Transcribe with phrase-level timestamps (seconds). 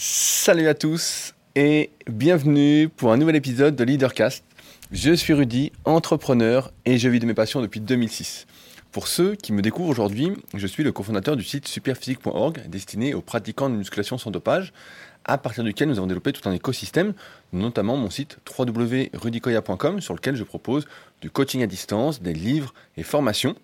[0.00, 4.44] Salut à tous et bienvenue pour un nouvel épisode de Leadercast.
[4.92, 8.46] Je suis Rudy, entrepreneur et je vis de mes passions depuis 2006.
[8.92, 13.22] Pour ceux qui me découvrent aujourd'hui, je suis le cofondateur du site superphysique.org destiné aux
[13.22, 14.72] pratiquants de musculation sans dopage,
[15.24, 17.12] à partir duquel nous avons développé tout un écosystème,
[17.52, 20.86] notamment mon site www.rudicoya.com sur lequel je propose
[21.22, 23.56] du coaching à distance, des livres et formations,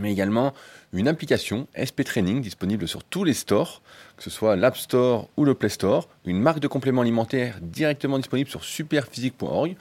[0.00, 0.52] mais également
[0.94, 3.82] une application SP Training disponible sur tous les stores,
[4.16, 8.16] que ce soit l'App Store ou le Play Store, une marque de compléments alimentaires directement
[8.16, 9.76] disponible sur superphysique.org,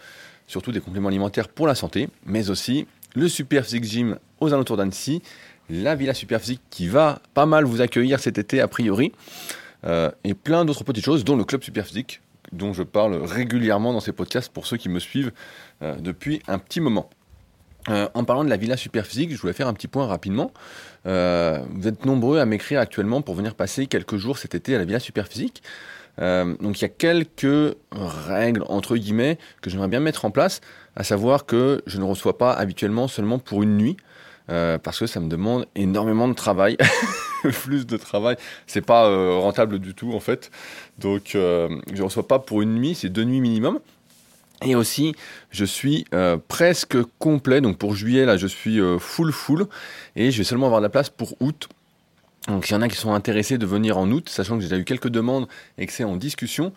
[0.47, 5.21] surtout des compléments alimentaires pour la santé, mais aussi le Superphysique Gym aux alentours d'Annecy,
[5.69, 9.11] la Villa Superphysique qui va pas mal vous accueillir cet été a priori,
[9.85, 12.21] euh, et plein d'autres petites choses, dont le Club Superphysique,
[12.51, 15.31] dont je parle régulièrement dans ces podcasts pour ceux qui me suivent
[15.83, 17.09] euh, depuis un petit moment.
[17.89, 20.51] Euh, en parlant de la Villa Superphysique, je voulais faire un petit point rapidement.
[21.05, 24.77] Euh, vous êtes nombreux à m'écrire actuellement pour venir passer quelques jours cet été à
[24.77, 25.63] la Villa Superphysique.
[26.19, 30.61] Euh, donc il y a quelques règles entre guillemets que j'aimerais bien mettre en place,
[30.95, 33.97] à savoir que je ne reçois pas habituellement seulement pour une nuit.
[34.47, 36.77] parce que ça me demande énormément de travail,
[37.63, 38.35] plus de travail,
[38.67, 39.07] c'est pas
[39.39, 40.51] rentable du tout en fait.
[40.99, 43.79] Donc je ne reçois pas pour une nuit, c'est deux nuits minimum.
[44.65, 45.15] Et aussi,
[45.51, 47.61] je suis euh, presque complet.
[47.61, 49.67] Donc pour juillet, là, je suis euh, full full.
[50.15, 51.69] Et je vais seulement avoir de la place pour août.
[52.47, 54.69] Donc s'il y en a qui sont intéressés de venir en août, sachant que j'ai
[54.69, 55.47] déjà eu quelques demandes
[55.77, 56.73] et que c'est en discussion,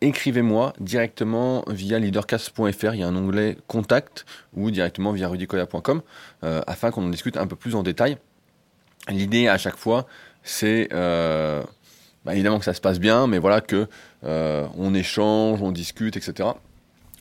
[0.00, 2.94] écrivez-moi directement via leadercast.fr.
[2.94, 6.02] Il y a un onglet contact ou directement via rudicoya.com
[6.44, 8.16] euh, afin qu'on en discute un peu plus en détail.
[9.08, 10.06] L'idée à chaque fois,
[10.42, 13.86] c'est bah, évidemment que ça se passe bien, mais voilà que
[14.22, 16.54] on échange, on discute, etc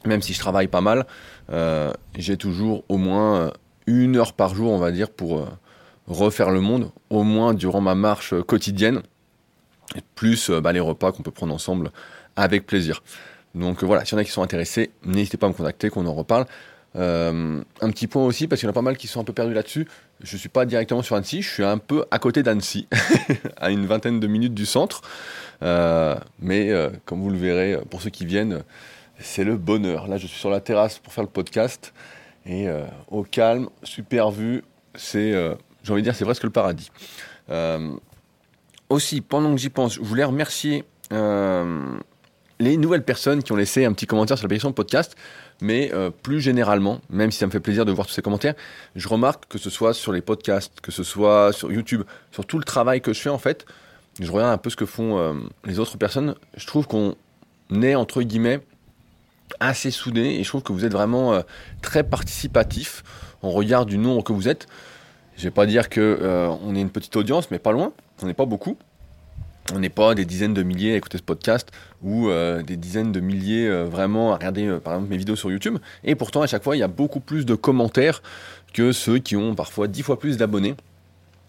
[0.06, 1.06] même si je travaille pas mal,
[1.52, 3.52] euh, j'ai toujours au moins euh,
[3.88, 5.46] une heure par jour, on va dire, pour euh,
[6.08, 9.02] refaire le monde, au moins durant ma marche quotidienne,
[10.16, 11.92] plus bah, les repas qu'on peut prendre ensemble
[12.36, 13.04] avec plaisir.
[13.54, 16.06] Donc voilà, s'il y en a qui sont intéressés, n'hésitez pas à me contacter, qu'on
[16.06, 16.46] en reparle.
[16.96, 19.34] un petit point aussi, parce qu'il y en a pas mal qui sont un peu
[19.34, 19.88] perdus là-dessus.
[20.22, 22.88] Je ne suis pas directement sur Annecy, je suis un peu à côté d'Annecy,
[23.58, 25.02] à une vingtaine de minutes du centre.
[25.62, 26.74] mais
[27.06, 28.64] comme vous le verrez, pour ceux qui viennent,
[29.20, 30.08] c'est le bonheur.
[30.08, 31.94] Là, je suis sur la terrasse pour faire le podcast
[32.46, 36.52] et euh, au calme, super vue, c'est, euh, j'ai envie de dire, c'est presque le
[36.52, 36.92] paradis.
[37.50, 37.96] Euh,
[38.90, 40.84] aussi, pendant que j'y pense, je voulais remercier
[42.60, 45.16] les nouvelles personnes qui ont laissé un petit commentaire sur l'application podcast,
[45.62, 45.92] mais
[46.24, 48.56] plus généralement, même si ça me fait plaisir de voir tous ces commentaires,
[48.96, 52.58] je remarque que ce soit sur les podcasts, que ce soit sur YouTube, sur tout
[52.58, 53.66] le travail que je fais en fait,
[54.20, 57.16] je regarde un peu ce que font les autres personnes, je trouve qu'on
[57.82, 58.62] est entre guillemets
[59.60, 61.42] assez soudé et je trouve que vous êtes vraiment euh,
[61.82, 63.04] très participatif.
[63.44, 64.68] On regarde du nombre que vous êtes.
[65.38, 67.92] Je vais pas dire que euh, on est une petite audience, mais pas loin.
[68.22, 68.78] On n'est pas beaucoup.
[69.74, 71.72] On n'est pas des dizaines de milliers à écouter ce podcast
[72.04, 75.80] ou euh, des dizaines de milliers vraiment à regarder par exemple mes vidéos sur YouTube.
[76.04, 78.22] Et pourtant à chaque fois il y a beaucoup plus de commentaires
[78.74, 80.76] que ceux qui ont parfois dix fois plus d'abonnés.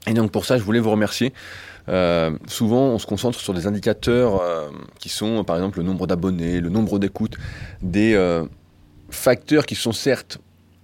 [0.06, 1.34] Et donc pour ça je voulais vous remercier.
[1.88, 6.06] Euh, souvent, on se concentre sur des indicateurs euh, qui sont, par exemple, le nombre
[6.06, 7.36] d'abonnés, le nombre d'écoutes,
[7.82, 8.44] des euh,
[9.10, 10.38] facteurs qui sont certes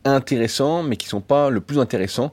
[0.05, 2.33] intéressants, mais qui ne sont pas le plus intéressant.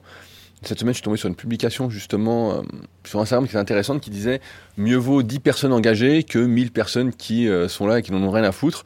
[0.62, 2.62] Cette semaine, je suis tombé sur une publication justement
[3.06, 4.42] sur Instagram qui est intéressante, qui disait
[4.76, 8.30] mieux vaut 10 personnes engagées que 1000 personnes qui sont là et qui n'en ont
[8.30, 8.84] rien à foutre.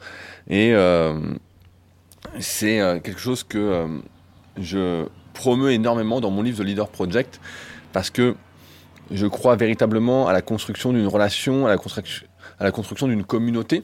[0.49, 0.73] Et
[2.39, 3.87] c'est quelque chose que
[4.57, 7.39] je promeux énormément dans mon livre The Leader Project,
[7.93, 8.35] parce que
[9.11, 13.83] je crois véritablement à la construction d'une relation, à la, construction, d'une communauté,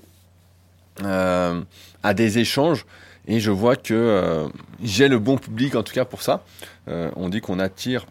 [1.04, 1.62] euh,
[2.04, 2.86] à des échanges.
[3.28, 4.48] Et je vois que euh,
[4.82, 6.44] j'ai le bon public, en tout cas pour ça.
[6.88, 8.08] Euh, on dit qu'on attire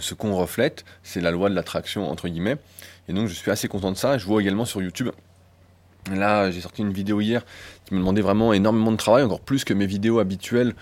[0.00, 0.84] ce qu'on reflète.
[1.02, 2.56] C'est la loi de l'attraction, entre guillemets.
[3.08, 4.16] Et donc, je suis assez content de ça.
[4.16, 5.10] Je vois également sur YouTube.
[6.10, 7.44] Là, j'ai sorti une vidéo hier
[7.84, 10.74] qui me demandait vraiment énormément de travail, encore plus que mes vidéos habituelles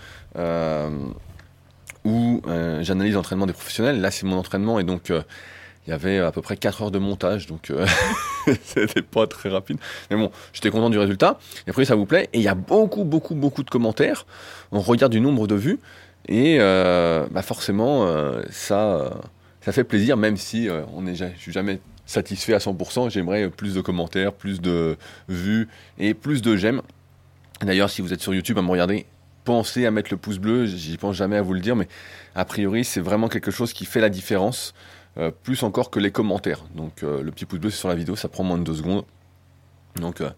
[2.05, 4.01] où euh, j'analyse l'entraînement des professionnels.
[4.01, 5.21] Là, c'est mon entraînement et donc euh,
[5.85, 7.85] il y avait à peu près 4 heures de montage, donc euh,
[8.63, 9.77] c'était pas très rapide.
[10.09, 11.39] Mais bon, j'étais content du résultat.
[11.67, 12.29] Et après, ça vous plaît.
[12.33, 14.25] Et il y a beaucoup, beaucoup, beaucoup de commentaires.
[14.71, 15.79] On regarde du nombre de vues.
[16.29, 18.07] Et bah forcément,
[18.49, 19.11] ça,
[19.59, 23.09] ça fait plaisir, même si on est, je suis jamais satisfait à 100%.
[23.09, 24.95] J'aimerais plus de commentaires, plus de
[25.27, 25.67] vues
[25.99, 26.81] et plus de j'aime.
[27.61, 29.05] D'ailleurs, si vous êtes sur YouTube à me regarder,
[29.43, 31.87] pensez à mettre le pouce bleu, j'y pense jamais à vous le dire, mais
[32.35, 34.73] a priori c'est vraiment quelque chose qui fait la différence,
[35.17, 36.63] euh, plus encore que les commentaires.
[36.75, 38.75] Donc euh, le petit pouce bleu c'est sur la vidéo, ça prend moins de deux
[38.75, 39.05] secondes.
[39.95, 40.29] Donc euh,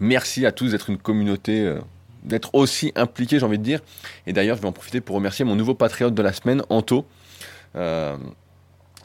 [0.00, 1.76] merci à tous d'être une communauté,
[2.22, 3.80] d'être aussi impliqués j'ai envie de dire.
[4.26, 7.06] Et d'ailleurs je vais en profiter pour remercier mon nouveau patriote de la semaine, Anto.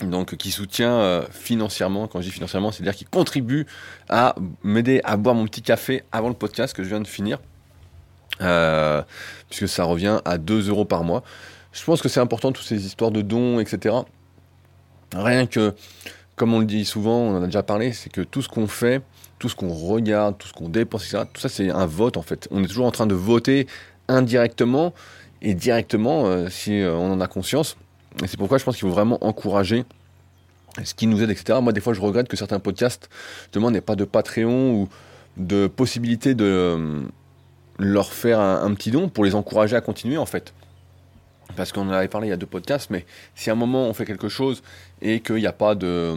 [0.02, 3.66] donc qui soutient financièrement, quand je dis financièrement, c'est-à-dire qui contribue
[4.08, 7.40] à m'aider à boire mon petit café avant le podcast que je viens de finir,
[8.38, 11.24] puisque ça revient à 2 euros par mois.
[11.72, 13.96] Je pense que c'est important, toutes ces histoires de dons, etc.
[15.14, 15.74] Rien que,
[16.36, 18.68] comme on le dit souvent, on en a déjà parlé, c'est que tout ce qu'on
[18.68, 19.02] fait,
[19.38, 22.22] tout ce qu'on regarde, tout ce qu'on dépense, etc., tout ça c'est un vote en
[22.22, 22.48] fait.
[22.52, 23.68] On est toujours en train de voter
[24.08, 24.94] indirectement
[25.42, 27.78] et directement euh, si euh, on en a conscience.
[28.24, 29.86] Et c'est pourquoi je pense qu'il faut vraiment encourager
[30.84, 31.60] ce qui nous aide, etc.
[31.62, 33.10] Moi, des fois, je regrette que certains podcasts,
[33.44, 34.90] justement, n'aient pas de Patreon ou
[35.38, 37.02] de possibilité de euh,
[37.80, 40.54] leur faire un, petit don pour les encourager à continuer, en fait.
[41.56, 43.88] Parce qu'on en avait parlé il y a deux podcasts, mais si à un moment
[43.88, 44.62] on fait quelque chose
[45.02, 46.16] et qu'il n'y a pas de,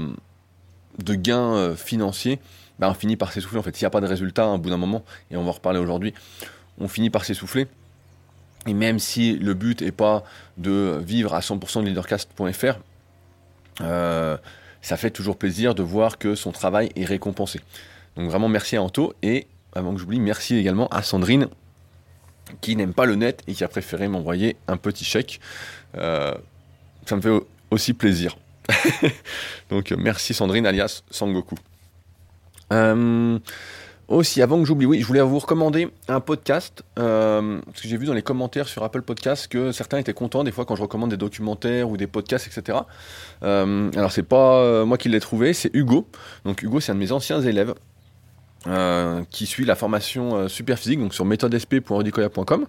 [0.98, 2.38] de gain financier,
[2.78, 3.58] ben on finit par s'essouffler.
[3.58, 5.42] En fait, s'il n'y a pas de résultat à un bout d'un moment, et on
[5.42, 6.12] va en reparler aujourd'hui,
[6.78, 7.66] on finit par s'essouffler.
[8.66, 10.22] Et même si le but n'est pas
[10.56, 12.78] de vivre à 100% de leadercast.fr,
[13.80, 14.36] euh,
[14.80, 17.60] ça fait toujours plaisir de voir que son travail est récompensé.
[18.16, 21.48] Donc vraiment merci à Anto et avant que j'oublie, merci également à Sandrine
[22.60, 25.40] qui n'aime pas le net et qui a préféré m'envoyer un petit chèque.
[25.96, 26.34] Euh,
[27.06, 27.32] ça me fait
[27.70, 28.36] aussi plaisir.
[29.70, 31.56] Donc merci Sandrine alias Sangoku.
[32.72, 33.38] Euh,
[34.08, 37.96] aussi, avant que j'oublie, oui, je voulais vous recommander un podcast, euh, parce que j'ai
[37.96, 40.82] vu dans les commentaires sur Apple Podcasts que certains étaient contents des fois quand je
[40.82, 42.78] recommande des documentaires ou des podcasts, etc.
[43.42, 46.08] Euh, alors c'est pas moi qui l'ai trouvé, c'est Hugo.
[46.44, 47.74] Donc Hugo, c'est un de mes anciens élèves
[49.30, 52.66] qui suit la formation super physique, donc sur méthodesp.rudicoya.com.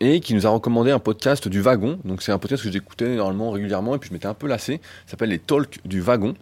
[0.00, 1.98] et qui nous a recommandé un podcast du wagon.
[2.04, 4.80] Donc c'est un podcast que j'écoutais normalement régulièrement et puis je m'étais un peu lassé.
[5.06, 6.34] Ça s'appelle les Talks du wagon.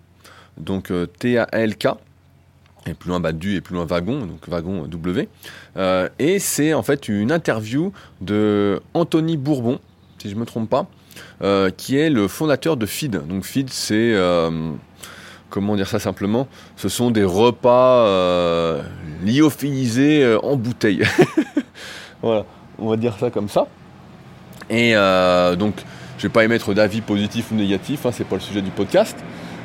[0.59, 1.89] Donc T-A-L-K
[2.87, 5.29] et plus loin bah, du et plus loin wagon, donc wagon W.
[5.77, 9.79] Euh, et c'est en fait une interview de Anthony Bourbon,
[10.19, 10.87] si je ne me trompe pas,
[11.43, 13.27] euh, qui est le fondateur de Feed.
[13.27, 14.73] Donc Feed, c'est euh,
[15.53, 18.09] comment dire ça simplement Ce sont des repas
[19.25, 21.05] lyophilisés en bouteille.
[22.23, 22.45] voilà,
[22.79, 23.69] on va dire ça comme ça.
[24.71, 24.95] Et
[25.59, 25.75] donc,
[26.19, 29.17] je vais pas émettre d'avis positif ou négatif, hein, c'est pas le sujet du podcast.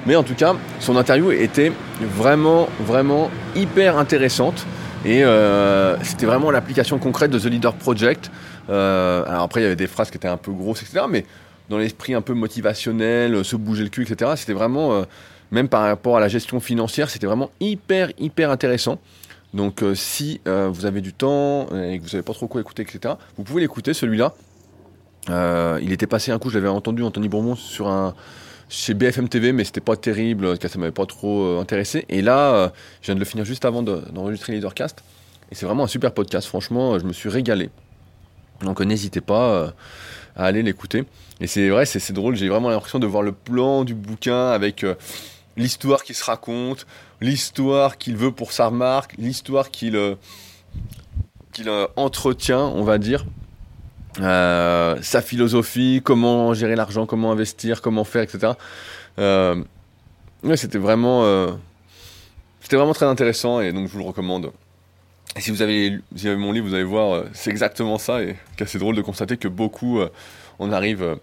[0.07, 4.65] Mais en tout cas, son interview était vraiment, vraiment hyper intéressante.
[5.05, 8.31] Et euh, c'était vraiment l'application concrète de The Leader Project.
[8.69, 11.05] Euh, alors après, il y avait des phrases qui étaient un peu grosses, etc.
[11.09, 11.25] Mais
[11.69, 14.31] dans l'esprit un peu motivationnel, se bouger le cul, etc.
[14.35, 15.03] C'était vraiment, euh,
[15.51, 18.99] même par rapport à la gestion financière, c'était vraiment hyper, hyper intéressant.
[19.53, 23.15] Donc si vous avez du temps et que vous savez pas trop quoi écouter, etc.,
[23.37, 24.33] vous pouvez l'écouter, celui-là.
[25.81, 28.13] il était passé un coup, je l'avais entendu, Anthony Bourbon, sur un
[28.69, 32.05] chez BFM TV, mais c'était pas terrible, ça m'avait pas trop euh, intéressé.
[32.09, 32.69] Et là, euh,
[33.01, 35.03] je viens de le finir juste avant d'enregistrer Leadercast.
[35.51, 37.69] Et c'est vraiment un super podcast, franchement, je me suis régalé.
[38.61, 39.71] Donc n'hésitez pas euh,
[40.35, 41.05] à aller l'écouter.
[41.39, 44.85] Et c'est vrai, c'est drôle, j'ai vraiment l'impression de voir le plan du bouquin avec
[45.57, 46.87] l'histoire qui se raconte,
[47.19, 50.17] l'histoire qu'il veut pour sa remarque, l'histoire qu'il
[51.51, 53.25] qu'il entretient, on va dire.
[54.19, 58.53] Euh, sa philosophie, comment gérer l'argent, comment investir, comment faire, etc.
[59.19, 59.63] Euh,
[60.55, 61.51] c'était vraiment, euh,
[62.61, 64.51] c'était vraiment très intéressant et donc je vous le recommande.
[65.37, 68.95] Si vous avez, si mon livre, vous allez voir, c'est exactement ça et c'est drôle
[68.95, 69.99] de constater que beaucoup,
[70.57, 71.19] on arrive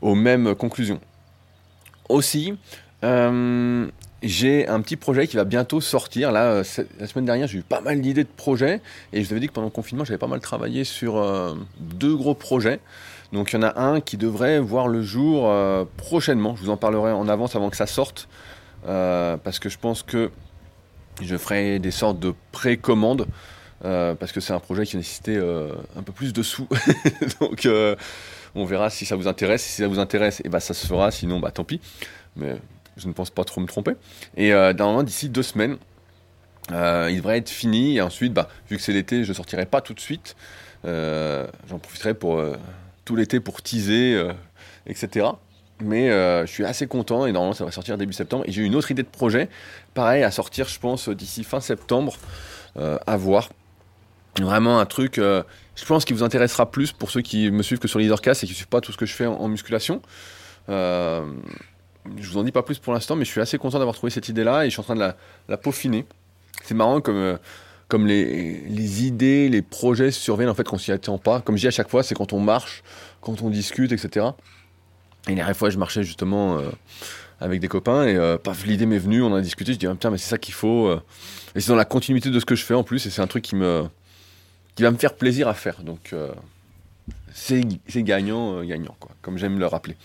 [0.00, 1.00] aux mêmes conclusions.
[2.08, 2.54] Aussi,
[4.22, 6.32] j'ai un petit projet qui va bientôt sortir.
[6.32, 6.64] Là, euh,
[6.98, 8.80] la semaine dernière, j'ai eu pas mal d'idées de projets.
[9.12, 11.54] Et je vous avais dit que pendant le confinement, j'avais pas mal travaillé sur euh,
[11.78, 12.80] deux gros projets.
[13.32, 16.56] Donc il y en a un qui devrait voir le jour euh, prochainement.
[16.56, 18.28] Je vous en parlerai en avance avant que ça sorte.
[18.84, 20.30] parce que je pense que
[21.22, 23.26] je ferai des sortes de précommandes.
[23.82, 26.68] parce que c'est un projet qui nécessitait un peu plus de sous.
[27.40, 27.68] Donc
[28.56, 29.62] on verra si ça vous intéresse.
[29.62, 31.12] Si ça vous intéresse, eh ben, ça se fera.
[31.12, 31.80] Sinon, bah, tant pis.
[32.36, 32.56] Mais
[33.00, 33.92] je ne pense pas trop me tromper.
[34.36, 35.78] Et euh, normalement, d'ici deux semaines,
[36.72, 37.96] euh, il devrait être fini.
[37.96, 40.36] Et ensuite, bah, vu que c'est l'été, je ne sortirai pas tout de suite.
[40.84, 42.42] Euh, j'en profiterai pour
[43.04, 44.22] tout l'été pour teaser,
[44.86, 45.26] etc.
[45.82, 48.44] Mais je suis assez content et normalement ça va sortir début septembre.
[48.46, 49.48] Et j'ai une autre idée de projet,
[49.94, 52.14] pareil, à sortir, je pense, d'ici fin septembre,
[52.76, 53.48] à voir.
[54.40, 57.88] Vraiment un truc, je pense, qui vous intéressera plus pour ceux qui me suivent que
[57.88, 60.02] sur Leadercast et qui ne suivent pas tout ce que je fais en, en musculation.
[62.18, 64.10] Je vous en dis pas plus pour l'instant, mais je suis assez content d'avoir trouvé
[64.10, 65.12] cette idée-là et je suis en train de
[65.48, 66.06] la, peaufiner.
[66.64, 67.36] C'est marrant comme, euh,
[67.88, 71.40] comme les, idées, les projets surviennent en fait qu'on s'y attend pas.
[71.40, 72.82] Comme je dis à chaque fois, c'est quand on marche,
[73.20, 74.26] quand on discute, etc.
[75.26, 76.70] Et la dernière fois, je marchais justement euh,
[77.38, 79.92] avec des copains et euh, paf, l'idée m'est venue, on a discuté, je dis, ah,
[79.92, 80.90] putain, mais c'est ça qu'il faut.
[81.54, 83.26] et c'est dans la continuité de ce que je fais en plus, et c'est un
[83.26, 83.84] truc qui, me,
[84.74, 85.82] qui va me faire plaisir à faire.
[85.82, 86.14] Donc,
[87.34, 87.62] c'est
[87.96, 89.96] gagnant, gagnant, quoi, comme j'aime le rappeler.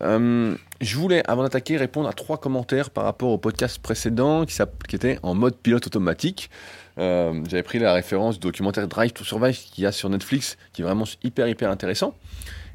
[0.00, 4.60] Je voulais, avant d'attaquer, répondre à trois commentaires par rapport au podcast précédent qui,
[4.94, 6.50] était en mode pilote automatique.
[6.96, 10.82] J'avais pris la référence du documentaire Drive to Survive qu'il y a sur Netflix, qui
[10.82, 12.14] est vraiment hyper, hyper intéressant.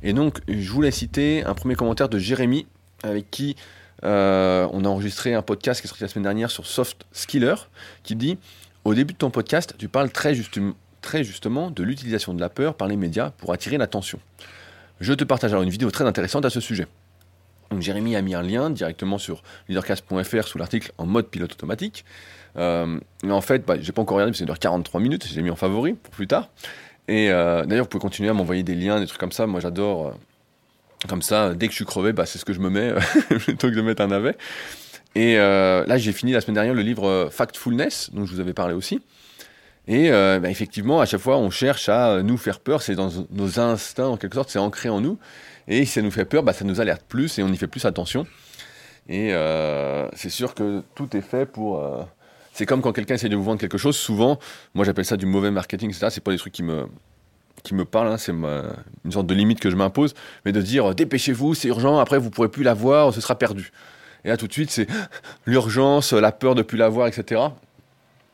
[0.04, 2.66] Et donc, je voulais citer un premier commentaire de Jérémy,
[3.04, 3.56] avec qui
[4.04, 7.56] euh, on a enregistré un podcast qui est sorti la semaine dernière sur Soft Skiller,
[8.04, 8.38] qui dit
[8.84, 10.34] Au début de ton podcast, tu parles très,
[11.01, 14.20] très justement de l'utilisation de la peur par les médias pour attirer l'attention.
[15.00, 16.88] Je te partage alors une vidéo très intéressante à ce sujet.
[17.72, 22.06] Donc, Jérémy a mis un lien directement sur leadercast.fr sous l'article en mode pilote automatique.
[22.58, 25.25] Euh, mais en fait, bah, j'ai pas encore regardé parce que ça dure 43 minutes,
[25.32, 26.50] j'ai mis en favori pour plus tard.
[27.08, 29.48] Et euh, d'ailleurs, vous pouvez continuer à m'envoyer des liens, des trucs comme ça.
[29.48, 30.13] Moi, j'adore
[31.08, 32.94] comme ça, dès que je suis crevé, bah, c'est ce que je me mets
[33.40, 34.36] plutôt que de mettre un navet.
[35.16, 38.40] Et euh, là, j'ai fini la semaine dernière le livre euh, Factfulness, dont je vous
[38.40, 39.01] avais parlé aussi.
[39.88, 42.82] Et euh, bah, effectivement, à chaque fois, on cherche à nous faire peur.
[42.82, 45.18] C'est dans nos instincts, en quelque sorte, c'est ancré en nous.
[45.68, 47.68] Et si ça nous fait peur, bah, ça nous alerte plus et on y fait
[47.68, 48.25] plus attention.
[49.10, 49.32] Et
[50.13, 51.84] c'est sûr que tout est fait pour.
[52.53, 53.96] c'est comme quand quelqu'un essaie de vous vendre quelque chose.
[53.96, 54.39] Souvent,
[54.74, 56.08] moi j'appelle ça du mauvais marketing, etc.
[56.10, 56.86] C'est pas des trucs qui me
[57.63, 60.15] qui me parle, hein, c'est une sorte de limite que je m'impose,
[60.46, 63.72] mais de dire dépêchez-vous, c'est urgent, après vous pourrez plus la voir, ce sera perdu.
[64.24, 64.88] Et là tout de suite c'est
[65.46, 67.41] l'urgence, la peur de plus la voir, etc.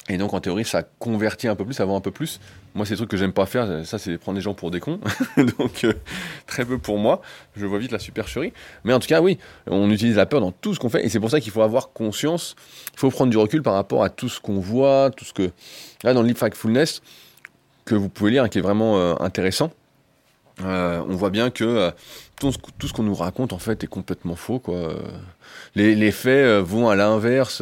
[0.09, 2.39] Et donc en théorie ça convertit un peu plus, ça vend un peu plus.
[2.75, 4.79] Moi c'est des trucs que j'aime pas faire, ça c'est prendre les gens pour des
[4.79, 4.99] cons,
[5.37, 5.93] donc euh,
[6.45, 7.21] très peu pour moi.
[7.55, 8.53] Je vois vite la supercherie,
[8.85, 9.37] mais en tout cas oui,
[9.69, 11.61] on utilise la peur dans tout ce qu'on fait, et c'est pour ça qu'il faut
[11.61, 12.55] avoir conscience,
[12.93, 15.51] il faut prendre du recul par rapport à tout ce qu'on voit, tout ce que
[16.03, 17.01] là dans le livre Factfulness
[17.83, 19.71] que vous pouvez lire et qui est vraiment euh, intéressant.
[20.63, 21.91] Euh, on voit bien que
[22.39, 24.57] tout, ce qu'on nous raconte en fait est complètement faux.
[24.57, 24.95] Quoi.
[25.75, 27.61] Les, faits vont à l'inverse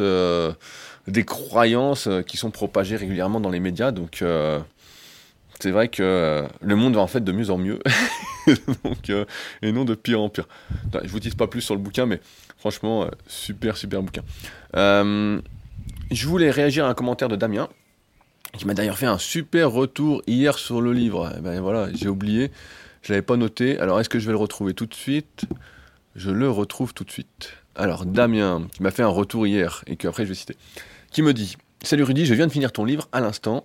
[1.08, 3.92] des croyances qui sont propagées régulièrement dans les médias.
[3.92, 4.24] Donc
[5.60, 7.78] c'est vrai que le monde va en fait de mieux en mieux.
[9.62, 10.48] et non de pire en pire.
[11.02, 12.20] Je vous dis pas plus sur le bouquin, mais
[12.58, 14.22] franchement, super, super bouquin.
[14.74, 17.68] je voulais réagir à un commentaire de Damien
[18.56, 21.32] qui m'a d'ailleurs fait un super retour hier sur le livre.
[21.36, 22.50] Eh ben voilà, j'ai oublié,
[23.02, 23.78] je l'avais pas noté.
[23.78, 25.44] Alors est-ce que je vais le retrouver tout de suite?
[26.14, 27.52] Je le retrouve tout de suite.
[27.74, 30.56] Alors Damien, qui m'a fait un retour hier et qu'après je vais citer,
[31.16, 33.64] qui me dit Salut Rudy, je viens de finir ton livre à l'instant.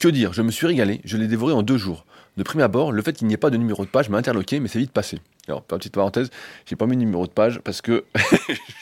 [0.00, 0.32] Que dire?
[0.32, 2.04] Je me suis régalé, je l'ai dévoré en deux jours.
[2.36, 4.58] De prime abord, le fait qu'il n'y ait pas de numéro de page m'a interloqué,
[4.58, 5.20] mais c'est vite passé.
[5.46, 6.28] Alors, petite parenthèse,
[6.66, 8.04] j'ai pas mis de numéro de page parce que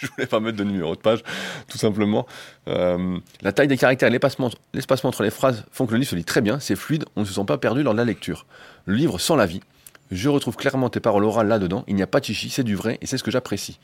[0.01, 1.23] je voulais pas mettre de numéro de page,
[1.69, 2.27] tout simplement.
[2.69, 6.17] Euh, la taille des caractères et l'espacement entre les phrases font que le livre se
[6.17, 8.47] lit très bien, c'est fluide, on ne se sent pas perdu lors de la lecture.
[8.87, 9.61] Le livre sans la vie,
[10.11, 12.77] je retrouve clairement tes paroles orales là-dedans, il n'y a pas de chichi, c'est du
[12.77, 13.79] vrai et c'est ce que j'apprécie.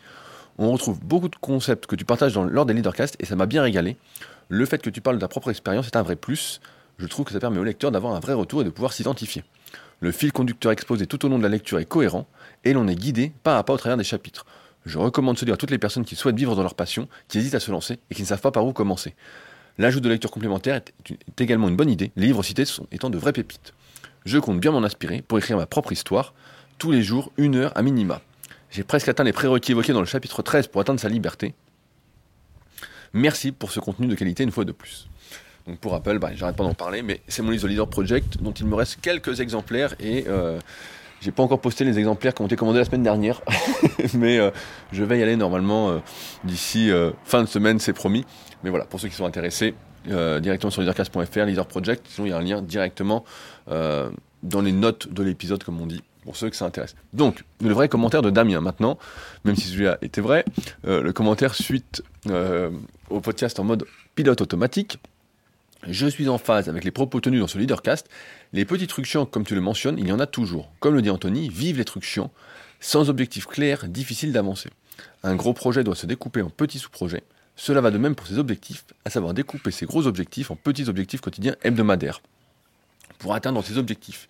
[0.59, 3.62] On retrouve beaucoup de concepts que tu partages lors des leadercasts et ça m'a bien
[3.62, 3.97] régalé.
[4.49, 6.61] Le fait que tu parles de ta propre expérience est un vrai plus.
[6.99, 9.44] Je trouve que ça permet au lecteur d'avoir un vrai retour et de pouvoir s'identifier.
[10.00, 12.26] Le fil conducteur exposé tout au long de la lecture est cohérent
[12.64, 14.44] et l'on est guidé pas à pas au travers des chapitres.
[14.85, 17.38] Je recommande ce livre à toutes les personnes qui souhaitent vivre dans leur passion, qui
[17.38, 19.14] hésitent à se lancer et qui ne savent pas par où commencer.
[19.78, 23.16] L'ajout de lecture complémentaire est, également une bonne idée, les livres cités sont, étant de
[23.16, 23.73] vraies pépites.
[24.25, 26.35] Je compte bien m'en inspirer pour écrire ma propre histoire,
[26.78, 28.21] tous les jours, une heure à minima.
[28.73, 31.55] J'ai presque atteint les prérequis évoqués dans le chapitre 13 pour atteindre sa liberté.
[33.12, 35.11] Merci pour ce contenu de qualité une fois de plus.
[35.67, 38.52] Donc pour Apple, bah, j'arrête pas d'en parler, mais c'est mon livre Leader Project dont
[38.52, 40.59] il me reste quelques exemplaires et euh,
[41.21, 43.43] j'ai pas encore posté les exemplaires qui ont été commandés la semaine dernière,
[44.14, 44.50] mais euh,
[44.91, 45.99] je vais y aller normalement euh,
[46.43, 46.91] d'ici
[47.25, 48.25] fin de semaine, c'est promis.
[48.64, 49.75] Mais voilà, pour ceux qui sont intéressés,
[50.07, 53.25] directement sur leadercast.fr, Leader Project, sinon il y a un lien directement
[53.67, 56.95] dans les notes de l'épisode, comme on dit, pour ceux que ça intéresse.
[57.12, 58.99] Donc, le vrai commentaire de Damien maintenant,
[59.45, 60.45] même si celui-là était vrai,
[60.85, 62.02] le commentaire suite
[63.11, 64.99] au podcast en mode pilote automatique.
[65.88, 68.09] Je suis en phase avec les propos tenus dans ce leadercast.
[68.52, 70.71] Les petits trucs comme tu le mentionnes, il y en a toujours.
[70.79, 72.21] Comme le dit Anthony, vive les trucs.
[72.79, 74.71] Sans objectif clair, difficile d'avancer.
[75.25, 77.25] Un gros projet doit se découper en petits sous-projets.
[77.57, 80.88] Cela va de même pour ses objectifs, à savoir découper ses gros objectifs en petits
[80.88, 82.23] objectifs quotidiens hebdomadaires.
[83.23, 84.29] Pour atteindre ces objectifs,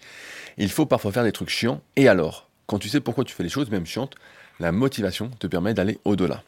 [0.58, 3.42] il faut parfois faire des trucs chiants, et alors, quand tu sais pourquoi tu fais
[3.42, 4.16] les choses, même chiantes,
[4.61, 6.42] la motivation te permet d'aller au-delà.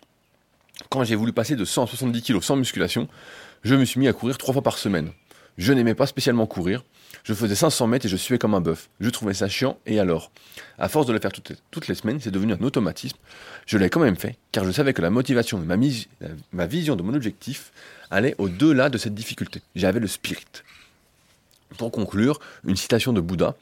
[0.91, 3.09] Quand j'ai voulu passer de 170 kg sans musculation,
[3.63, 5.11] je me suis mis à courir trois fois par semaine.
[5.57, 6.85] Je n'aimais pas spécialement courir.
[7.23, 8.91] Je faisais 500 mètres et je suais comme un bœuf.
[9.01, 10.31] Je trouvais ça chiant et alors?
[10.79, 13.17] À force de le faire toutes les, semaines, c'est devenu un automatisme.
[13.65, 15.77] Je l'ai quand même fait car je savais que la motivation et ma,
[16.53, 17.73] ma vision de mon objectif
[18.11, 19.63] allaient au-delà de cette difficulté.
[19.75, 20.45] J'avais le spirit.
[21.79, 23.55] Pour conclure, une citation de Bouddha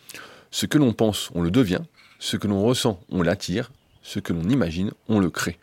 [0.51, 1.81] Ce que l'on pense, on le devient.
[2.19, 3.71] Ce que l'on ressent, on l'attire.
[4.03, 5.59] Ce que l'on imagine, on le crée.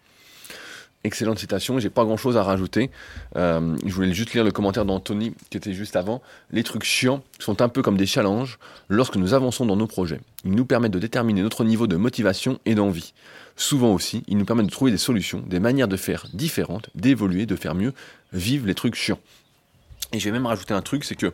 [1.03, 2.89] excellente citation, j'ai pas grand chose à rajouter.
[3.35, 6.21] Euh, je voulais juste lire le commentaire d'Anthony qui était juste avant.
[6.51, 10.21] Les trucs chiants sont un peu comme des challenges lorsque nous avançons dans nos projets.
[10.45, 13.13] Ils nous permettent de déterminer notre niveau de motivation et d'envie.
[13.55, 17.45] Souvent aussi, ils nous permettent de trouver des solutions, des manières de faire différentes, d'évoluer,
[17.45, 17.93] de faire mieux.
[18.31, 19.19] Vive les trucs chiants.
[20.13, 21.33] Et je vais même rajouter un truc, c'est que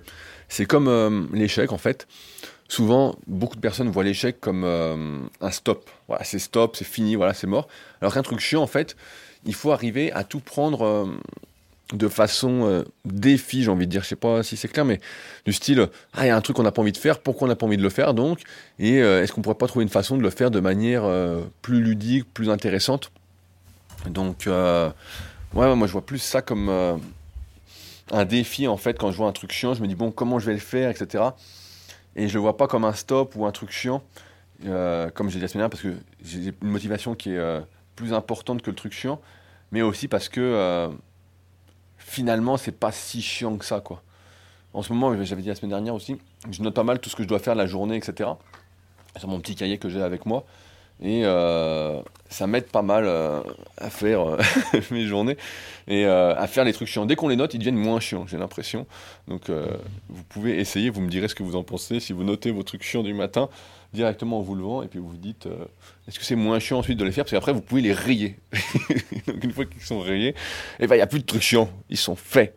[0.50, 2.08] c'est comme euh, l'échec en fait.
[2.68, 5.90] Souvent, beaucoup de personnes voient l'échec comme euh, un stop.
[6.08, 7.68] Voilà, c'est stop, c'est fini, voilà, c'est mort.
[8.02, 8.96] Alors qu'un truc chiant, en fait,
[9.46, 11.06] il faut arriver à tout prendre euh,
[11.94, 14.02] de façon défi, j'ai envie de dire.
[14.02, 15.00] Je sais pas si c'est clair, mais
[15.46, 17.46] du style, ah, il y a un truc qu'on n'a pas envie de faire, pourquoi
[17.46, 18.40] on n'a pas envie de le faire donc?
[18.80, 21.04] Et est-ce qu'on pourrait pas trouver une façon de le faire de manière
[21.62, 23.12] plus ludique, plus intéressante?
[24.10, 24.92] Donc, ouais,
[25.54, 27.00] moi je vois plus ça comme
[28.12, 30.40] un défi en fait quand je vois un truc chiant je me dis bon comment
[30.40, 31.24] je vais le faire etc
[32.16, 34.04] et je le vois pas comme un stop ou un truc chiant
[34.66, 37.62] euh, comme j'ai dit la semaine dernière parce que j'ai une motivation qui est euh,
[37.96, 39.20] plus importante que le truc chiant
[39.72, 40.90] mais aussi parce que euh,
[41.98, 44.02] finalement c'est pas si chiant que ça quoi.
[44.74, 46.18] En ce moment j'avais dit la semaine dernière aussi
[46.50, 48.30] je note pas mal tout ce que je dois faire la journée etc
[49.18, 50.46] sur mon petit cahier que j'ai avec moi
[51.02, 53.42] et euh, ça m'aide pas mal euh,
[53.78, 54.38] à faire euh,
[54.92, 55.38] mes journées
[55.88, 57.06] et à faire les trucs chiants.
[57.06, 58.88] Dès qu'on les note, ils deviennent moins chiants, j'ai l'impression.
[59.28, 59.52] Donc
[60.10, 62.00] vous pouvez essayer, vous me direz ce que vous en pensez.
[62.00, 63.50] Si vous notez vos trucs chiants du matin
[63.94, 65.48] directement en vous levant et puis vous vous dites
[66.08, 67.24] est-ce que c'est moins chiant ensuite de les faire?
[67.24, 68.40] Parce qu'après vous pouvez les rayer.
[69.28, 70.36] Donc une fois qu'ils sont rayés, et
[70.80, 72.56] eh ben il n'y a plus de trucs chiants, ils sont faits.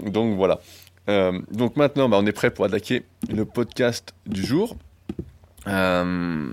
[0.00, 0.60] Donc voilà.
[1.08, 4.76] donc maintenant, bah, on est prêt pour attaquer le podcast du jour.
[5.66, 6.52] Euh,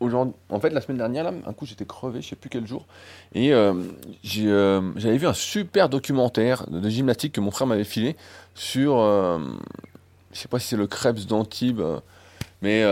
[0.00, 2.86] en fait, la semaine dernière, là, un coup, j'étais crevé, je sais plus quel jour,
[3.34, 3.74] et euh,
[4.38, 8.16] euh, j'avais vu un super documentaire de, gymnastique que mon frère m'avait filé
[8.54, 9.38] sur, euh,
[10.32, 11.82] je sais pas si c'est le Krebs d'Antibes,
[12.62, 12.84] mais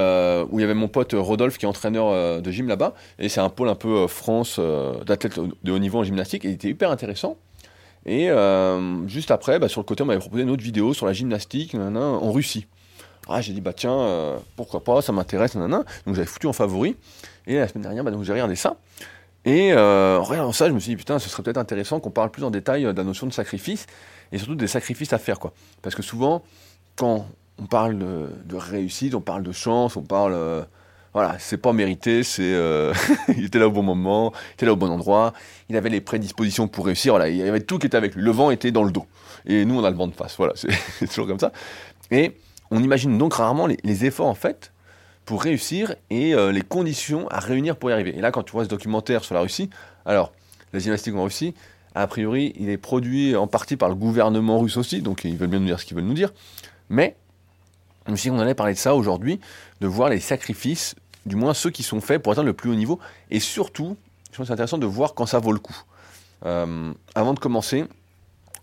[0.51, 3.41] où il y avait mon pote Rodolphe qui est entraîneur de gym là-bas, et c'est
[3.41, 4.61] un pôle un peu France
[5.07, 7.37] d'athlètes de haut niveau en gymnastique, et il était hyper intéressant.
[8.07, 8.31] Et
[9.07, 11.75] juste après, bah, sur le côté, on m'avait proposé une autre vidéo sur la gymnastique
[11.75, 12.67] en Russie.
[13.29, 15.85] Ah, j'ai dit, bah tiens, euh, pourquoi pas, ça m'intéresse, nanana.
[16.07, 16.97] Donc j'avais foutu en favori.
[17.47, 18.77] Et la semaine dernière, bah, j'ai regardé ça.
[19.45, 22.11] Et euh, en regardant ça, je me suis dit, putain, ce serait peut-être intéressant qu'on
[22.11, 23.87] parle plus en détail euh, de la notion de sacrifice,
[24.33, 25.53] et surtout des sacrifices à faire, quoi.
[25.83, 26.43] Parce que souvent,
[26.97, 27.27] quand
[27.59, 30.37] on parle de, réussite, on parle de chance, on parle...
[31.13, 32.57] voilà, c'est pas mérité, c'est...
[33.37, 35.33] il était là au bon moment, il était là au bon endroit,
[35.69, 38.23] il avait les prédispositions pour réussir, voilà, il y avait tout qui était avec lui.
[38.23, 39.07] Le vent était dans le dos.
[39.45, 40.53] Et nous, on a le vent de face, voilà,
[40.99, 41.53] c'est toujours comme ça.
[42.11, 42.37] Et
[42.71, 44.73] on imagine donc rarement les, efforts en fait
[45.25, 48.17] pour réussir et euh, les conditions à réunir pour y arriver.
[48.17, 49.71] Et là, quand tu vois ce documentaire sur la Russie,
[50.07, 50.33] alors
[50.73, 51.55] la gymnastique en Russie,
[51.95, 55.49] a priori, il est produit en partie par le gouvernement russe aussi, donc ils veulent
[55.49, 56.33] bien nous dire ce qu'ils veulent nous dire.
[56.89, 57.17] Mais
[58.07, 59.41] je me suis dit qu'on allait parler de ça aujourd'hui,
[59.81, 60.95] de voir les sacrifices,
[61.27, 62.99] du moins ceux qui sont faits pour atteindre le plus haut niveau,
[63.31, 63.97] et surtout,
[64.31, 65.77] je pense que c'est intéressant de voir quand ça vaut le coup.
[66.47, 67.85] Euh, avant de commencer,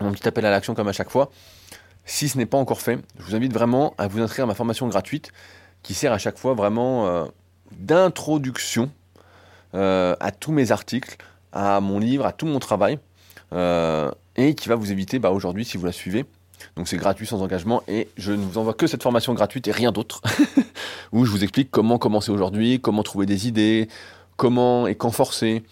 [0.01, 1.29] mon petit appel à l'action comme à chaque fois,
[2.05, 4.53] si ce n'est pas encore fait, je vous invite vraiment à vous inscrire à ma
[4.53, 5.31] formation gratuite
[5.81, 7.25] qui sert à chaque fois vraiment euh,
[7.71, 8.91] d'introduction
[9.73, 11.17] euh, à tous mes articles,
[11.51, 12.99] à mon livre, à tout mon travail,
[13.53, 16.25] euh, et qui va vous éviter bah, aujourd'hui si vous la suivez.
[16.75, 19.71] Donc c'est gratuit sans engagement et je ne vous envoie que cette formation gratuite et
[19.71, 20.21] rien d'autre,
[21.11, 23.87] où je vous explique comment commencer aujourd'hui, comment trouver des idées,
[24.37, 25.63] comment et quand forcer,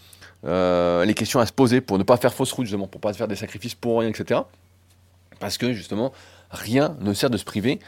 [0.43, 3.13] les questions à se poser pour ne pas faire fausse route justement, pour ne pas
[3.13, 4.41] faire des sacrifices pour rien, etc.
[5.43, 6.13] Parce que justement,
[6.51, 7.81] rien ne sert de se priver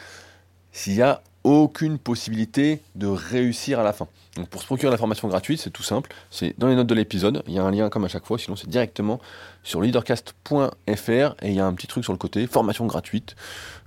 [0.73, 4.09] s'il n'y a aucune possibilité de réussir à la fin.
[4.35, 6.93] Donc pour se procurer la formation gratuite, c'est tout simple, c'est dans les notes de
[6.93, 9.21] l'épisode, il y a un lien comme à chaque fois, sinon c'est directement
[9.63, 10.51] sur leadercast.fr
[10.89, 13.37] et il y a un petit truc sur le côté, formation gratuite.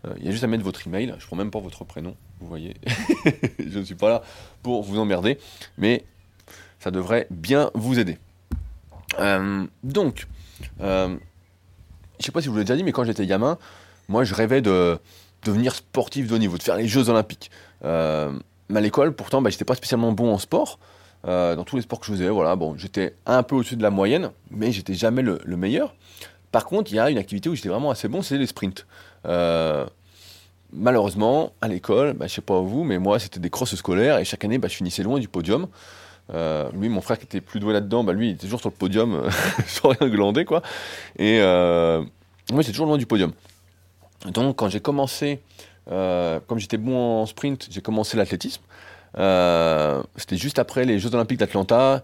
[0.06, 2.16] Euh, il y a juste à mettre votre email, je prends même pas votre prénom,
[2.40, 2.74] vous voyez.
[3.58, 4.22] je ne suis pas là
[4.62, 5.38] pour vous emmerder,
[5.76, 6.06] mais
[6.80, 8.16] ça devrait bien vous aider.
[9.18, 10.26] Euh, donc,
[10.80, 11.18] euh,
[12.18, 13.58] je sais pas si vous l'ai déjà dit, mais quand j'étais gamin,
[14.08, 14.98] moi je rêvais de
[15.44, 17.50] devenir sportif de haut niveau, de faire les Jeux Olympiques.
[17.84, 18.32] Euh,
[18.68, 20.78] mais à l'école, pourtant, bah, j'étais pas spécialement bon en sport.
[21.26, 23.82] Euh, dans tous les sports que je faisais, voilà, bon, j'étais un peu au-dessus de
[23.82, 25.94] la moyenne, mais j'étais jamais le, meilleur.
[26.52, 28.86] Par contre, il y a une activité où j'étais vraiment assez bon, c'est les sprints.
[29.26, 29.84] Euh,
[30.72, 34.24] malheureusement, à l'école, bah, je sais pas vous, mais moi, c'était des crosses scolaires et
[34.24, 35.66] chaque année, bah, je finissais loin du podium.
[36.34, 38.68] Euh, lui, mon frère qui était plus doué là-dedans, bah, lui, il était toujours sur
[38.68, 39.30] le podium, euh,
[39.66, 40.62] sans rien glander, quoi.
[41.18, 42.02] Et euh,
[42.50, 43.32] moi, j'étais toujours loin du podium.
[44.26, 45.40] Donc, quand j'ai commencé,
[45.90, 48.62] euh, comme j'étais bon en sprint, j'ai commencé l'athlétisme.
[49.14, 52.02] C'était juste après les Jeux Olympiques d'Atlanta.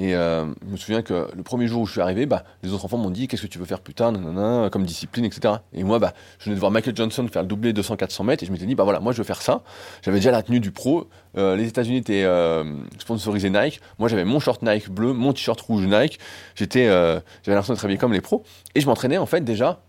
[0.00, 2.72] Et euh, je me souviens que le premier jour où je suis arrivé, bah, les
[2.72, 5.56] autres enfants m'ont dit qu'est-ce que tu veux faire plus tard, nanana, comme discipline, etc.
[5.74, 8.46] Et moi, bah, je venais de voir Michael Johnson faire le doublé 200-400 mètres et
[8.46, 9.62] je m'étais dit, bah voilà, moi je veux faire ça.
[10.00, 11.06] J'avais déjà la tenue du pro.
[11.36, 12.64] Euh, les États-Unis étaient euh,
[12.98, 13.82] sponsorisés Nike.
[13.98, 16.18] Moi j'avais mon short Nike bleu, mon t-shirt rouge Nike.
[16.54, 18.42] J'étais, j'avais l'impression de travailler comme les pros.
[18.74, 19.80] Et je m'entraînais en fait déjà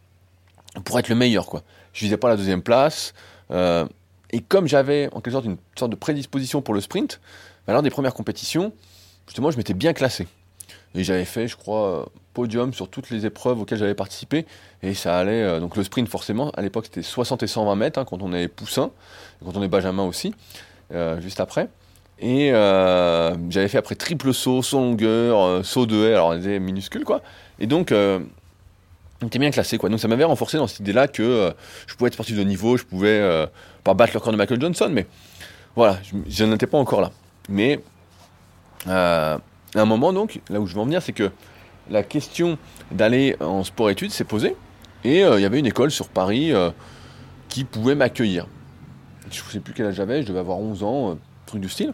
[0.83, 1.45] pour être le meilleur.
[1.45, 1.61] quoi.
[1.93, 3.13] Je visais pas la deuxième place.
[3.49, 7.21] et comme j'avais en quelque sorte une sorte de prédisposition pour le sprint,
[7.65, 8.73] bah, lors des premières compétitions,
[9.27, 10.27] justement, je m'étais bien classé.
[10.93, 14.45] Et j'avais fait, je crois, euh, podium sur toutes les épreuves auxquelles j'avais participé.
[14.83, 17.99] Et ça allait, euh, donc le sprint forcément, à l'époque c'était 60 et 120 mètres,
[17.99, 18.91] hein, quand on est poussin,
[19.43, 20.33] quand on est benjamin aussi,
[20.93, 21.69] euh, juste après.
[22.23, 22.51] Et
[23.49, 27.23] j'avais fait après triple saut, saut longueur, saut de haie, alors on était minuscules quoi.
[27.59, 29.89] Et donc, était bien classé quoi.
[29.89, 31.51] Donc ça m'avait renforcé dans cette idée-là que
[31.87, 33.47] je pouvais être sportif de niveau, je pouvais
[33.83, 35.07] pas battre le record de Michael Johnson, mais
[35.75, 37.09] voilà, je, n'étais pas encore là.
[37.49, 37.79] Mais
[38.87, 39.39] à
[39.75, 41.31] un moment, donc, là où je veux en venir, c'est que
[41.89, 42.57] la question
[42.91, 44.55] d'aller en sport-études s'est posée.
[45.03, 46.71] Et euh, il y avait une école sur Paris euh,
[47.49, 48.47] qui pouvait m'accueillir.
[49.31, 51.15] Je ne sais plus quel âge j'avais, je devais avoir 11 ans, euh,
[51.45, 51.93] truc du style.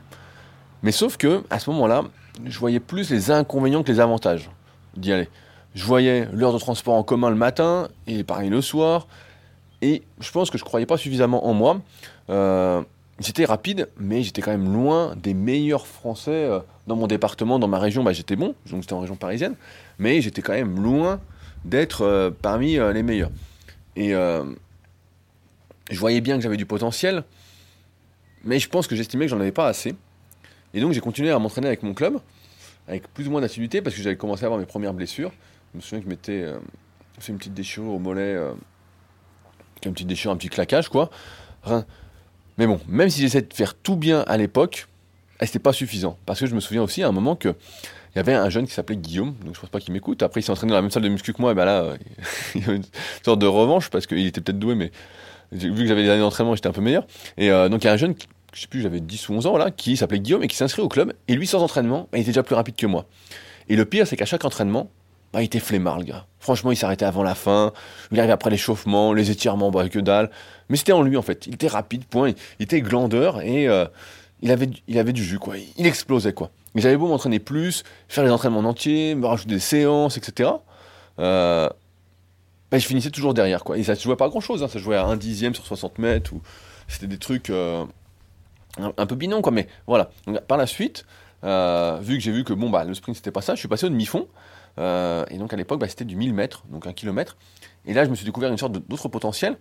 [0.84, 2.04] Mais sauf que, à ce moment-là,
[2.46, 4.50] je voyais plus les inconvénients que les avantages
[4.96, 5.30] d'y aller.
[5.74, 9.08] Je voyais l'heure de transport en commun le matin et pareil le soir.
[9.82, 11.82] Et je pense que je ne croyais pas suffisamment en moi.
[13.20, 17.68] J'étais rapide, mais j'étais quand même loin des meilleurs Français euh, dans mon département, dans
[17.68, 18.04] ma région.
[18.04, 19.56] Bah, j'étais bon, donc j'étais en région parisienne,
[19.98, 21.20] mais j'étais quand même loin
[21.66, 23.32] d'être euh, parmi euh, les meilleurs.
[23.96, 27.24] Et je voyais bien que j'avais du potentiel,
[28.44, 29.96] mais je pense que j'estimais que j'en avais pas assez.
[30.76, 32.20] Et donc j'ai continué à m'entraîner avec mon club,
[32.88, 35.32] avec plus ou moins d'assiduité, parce que j'avais commencé à avoir mes premières blessures.
[35.74, 36.46] Je me souviens que je m'étais
[37.20, 38.38] fait une petite déchirure au mollet,
[39.84, 41.10] une petite déchirure, un petit claquage, quoi.
[42.58, 44.88] Mais bon, même si j'essayais de faire tout bien à l'époque,
[45.42, 46.18] eh, c'était pas suffisant.
[46.26, 47.50] Parce que je me souviens aussi à un moment que
[48.16, 50.24] il y avait un jeune qui s'appelait Guillaume, donc je pense pas qu'il m'écoute.
[50.24, 51.94] Après, il s'est entraîné dans la même salle de muscu que moi, et ben là,
[52.56, 52.84] il y a une
[53.24, 54.92] sorte de revanche parce qu'il était peut-être doué, mais
[55.52, 57.06] vu que j'avais des années d'entraînement, j'étais un peu meilleur.
[57.38, 58.16] Et euh, donc, il y a un jeune,
[58.54, 60.82] je sais plus, j'avais 10 ou 11 ans, là, qui s'appelait Guillaume et qui s'inscrit
[60.82, 61.14] au club.
[61.28, 63.06] Et lui, sans entraînement, il était déjà plus rapide que moi.
[63.70, 64.90] Et le pire, c'est qu'à chaque entraînement,
[65.34, 66.26] bah, il était flemmard, le gars.
[66.40, 67.74] Franchement, il s'arrêtait avant la fin.
[68.12, 70.30] Il arrivait après l'échauffement, les étirements, bah, que dalle.
[70.70, 71.48] Mais c'était en lui, en fait.
[71.48, 72.34] Il était rapide, point.
[72.60, 73.86] Il était glandeur et euh,
[74.42, 75.56] il, avait, il avait du jus, quoi.
[75.78, 76.52] Il explosait, quoi.
[76.74, 80.52] Mais j'avais beau m'entraîner plus, faire les entraînements en entier, me rajouter des séances, etc.
[81.20, 81.70] Euh,
[82.72, 83.78] bah, je finissais toujours derrière, quoi.
[83.78, 84.68] Et ça se jouait pas à grand chose, hein.
[84.68, 86.42] ça jouait à un dixième sur 60 mètres, ou
[86.88, 87.84] c'était des trucs euh,
[88.80, 89.52] un, peu binons, quoi.
[89.52, 90.12] Mais voilà.
[90.48, 91.06] par la suite,
[91.44, 93.88] vu que j'ai vu que bon, bah, le sprint c'était pas ça, je suis passé
[93.88, 94.28] au demi-fond.
[94.78, 97.38] Et donc à l'époque, bah, c'était du 1000 mètres, donc un kilomètre.
[97.86, 99.58] Et là, je me suis découvert une sorte d'autre potentiel.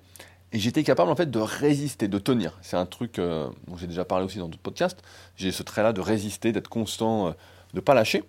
[0.52, 2.56] Et j'étais capable en fait de résister, de tenir.
[2.62, 5.02] C'est un truc euh, dont j'ai déjà parlé aussi dans d'autres podcasts.
[5.36, 8.22] J'ai ce trait-là de résister, d'être constant, euh, de ne pas lâcher.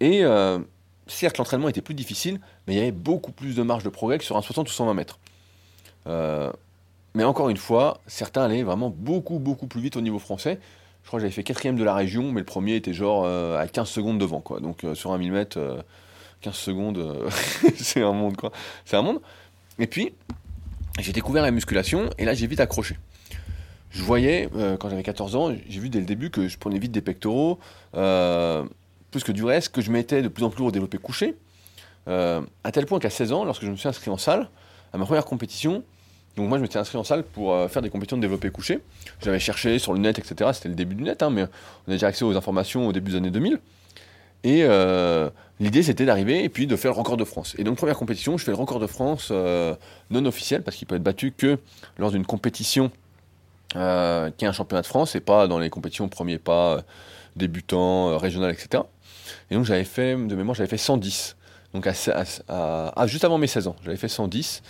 [0.00, 0.58] Et euh,
[1.06, 4.18] certes, l'entraînement était plus difficile, mais il y avait beaucoup plus de marge de progrès
[4.18, 5.18] que sur un 60 ou 120 mètres.
[7.14, 10.58] mais encore une fois, certains allaient vraiment beaucoup, beaucoup plus vite au niveau français.
[11.02, 13.66] Je crois que j'avais fait quatrième de la région, mais le premier était genre à
[13.68, 14.40] 15 secondes devant.
[14.40, 14.60] Quoi.
[14.60, 15.84] Donc sur un 1000 mètres,
[16.42, 17.30] 15 secondes,
[17.76, 18.36] c'est un monde.
[18.36, 18.52] quoi.
[18.84, 19.20] C'est un monde.
[19.78, 20.12] Et puis,
[21.00, 22.96] j'ai découvert la musculation et là j'ai vite accroché.
[23.90, 26.78] Je voyais, euh, quand j'avais 14 ans, j'ai vu dès le début que je prenais
[26.78, 27.58] vite des pectoraux,
[27.94, 28.64] euh,
[29.10, 31.34] plus que du reste, que je mettais de plus en plus au développé couché,
[32.08, 34.48] euh, à tel point qu'à 16 ans, lorsque je me suis inscrit en salle,
[34.94, 35.82] à ma première compétition,
[36.36, 38.80] donc moi je m'étais inscrit en salle pour faire des compétitions de développé couché,
[39.22, 41.92] j'avais cherché sur le net, etc., c'était le début du net, hein, mais on a
[41.92, 43.60] déjà accès aux informations au début des années 2000,
[44.44, 47.54] et euh, l'idée, c'était d'arriver et puis de faire le record de France.
[47.58, 49.74] Et donc, première compétition, je fais le record de France euh,
[50.10, 51.58] non officiel, parce qu'il peut être battu que
[51.96, 52.90] lors d'une compétition
[53.76, 56.82] euh, qui est un championnat de France, et pas dans les compétitions premier pas,
[57.36, 58.82] débutant, régional, etc.
[59.50, 61.36] Et donc, j'avais fait, de mémoire, j'avais fait 110.
[61.72, 64.62] Donc, à, juste avant mes 16 ans, j'avais fait 110.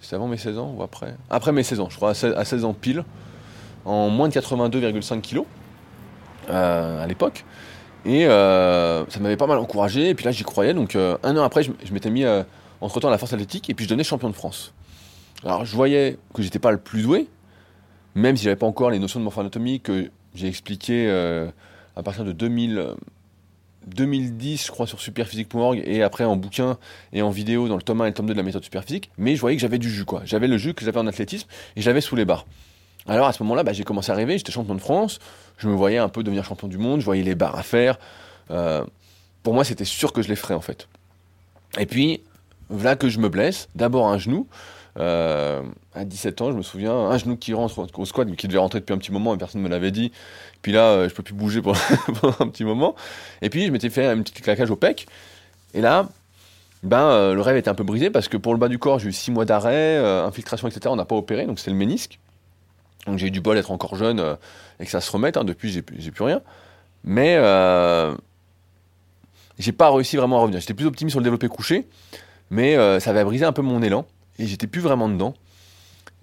[0.00, 1.14] C'est avant mes 16 ans ou après?
[1.30, 3.04] Après mes 16 ans, je crois, à 16, ans pile,
[3.84, 5.44] en moins de 82,5 kg
[6.48, 7.44] à l'époque.
[8.04, 10.08] Et euh, ça m'avait pas mal encouragé.
[10.10, 10.74] Et puis là, j'y croyais.
[10.74, 12.42] Donc euh, un an après, je, m'étais mis euh,
[12.80, 14.72] entre temps à la force athlétique et puis je donnais champion de France.
[15.44, 17.26] Alors je voyais que j'étais pas le plus doué,
[18.14, 21.10] même si j'avais pas encore les notions de morphoanatomie que j'ai expliqué
[21.96, 22.94] à partir de 2000,
[23.86, 26.78] 2010, je crois, sur superphysique.org et après en bouquin
[27.12, 29.10] et en vidéo dans le tome 1 et le tome 2 de la méthode superphysique.
[29.18, 30.22] Mais je voyais que j'avais du jus, quoi.
[30.24, 32.46] J'avais le jus que j'avais en athlétisme et j'avais sous les barres.
[33.06, 35.18] Alors à ce moment-là, bah, j'ai commencé à rêver, j'étais champion de France,
[35.62, 37.98] je me voyais un peu devenir champion du monde, je voyais les barres à faire.
[38.50, 38.84] Euh,
[39.42, 40.88] pour moi, c'était sûr que je les ferais en fait.
[41.78, 42.22] Et puis,
[42.68, 44.48] voilà que je me blesse, d'abord un genou,
[44.96, 48.58] à 17 ans, je me souviens, un genou qui rentre au squat, mais qui devait
[48.58, 50.12] rentrer depuis un petit moment, et personne ne me l'avait dit.
[50.62, 51.78] Puis là, je peux plus bouger pendant,
[52.40, 52.94] un petit moment.
[53.40, 55.06] Et puis, je m'étais fait un petit claquage au pec.
[55.74, 56.08] Et là,
[56.82, 59.08] ben, le rêve était un peu brisé parce que pour le bas du corps, j'ai
[59.08, 60.82] eu 6 mois d'arrêt, infiltration, etc.
[60.88, 62.18] On n'a pas opéré, donc c'est le ménisque.
[63.06, 64.36] Donc j'ai eu du bol d'être encore jeune
[64.78, 65.36] et que ça se remette.
[65.36, 65.44] Hein.
[65.44, 66.40] Depuis, j'ai plus rien.
[67.04, 67.36] Mais
[69.58, 70.60] j'ai pas réussi vraiment à revenir.
[70.60, 71.86] J'étais plus optimiste sur le développé couché,
[72.50, 74.06] mais euh, ça avait brisé un peu mon élan
[74.38, 75.34] et j'étais plus vraiment dedans.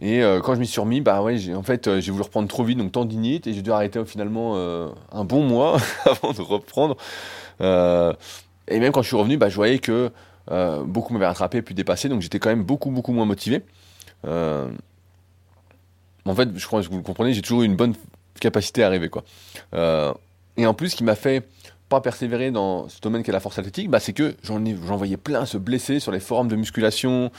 [0.01, 2.47] Et euh, quand je m'y suis remis, bah ouais, en fait, euh, j'ai voulu reprendre
[2.47, 4.55] trop vite, donc tendinite, et j'ai dû arrêter finalement
[5.11, 6.95] un bon mois avant de reprendre.
[7.59, 10.11] et même quand je suis revenu, bah, je voyais que
[10.85, 13.63] beaucoup m'avaient rattrapé puis dépassé, donc j'étais quand même beaucoup, beaucoup moins motivé.
[16.29, 17.93] En fait, je crois que vous le comprenez, j'ai toujours eu une bonne
[18.39, 19.09] capacité à arriver.
[19.09, 19.23] Quoi.
[20.57, 21.47] et en plus, ce qui m'a fait
[21.89, 25.17] pas persévérer dans ce domaine qu'est la force athlétique, bah, c'est que j'en, j'en voyais
[25.17, 27.31] plein se blesser sur les forums de musculation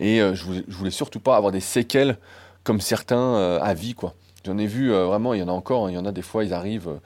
[0.00, 2.16] et euh, je, voulais, voulais surtout pas avoir des séquelles
[2.64, 3.94] comme certains euh, à vie.
[3.94, 4.14] quoi.
[4.44, 6.22] J'en ai vu euh, vraiment, il y en a encore, il y en a des
[6.22, 6.98] fois, ils arrivent,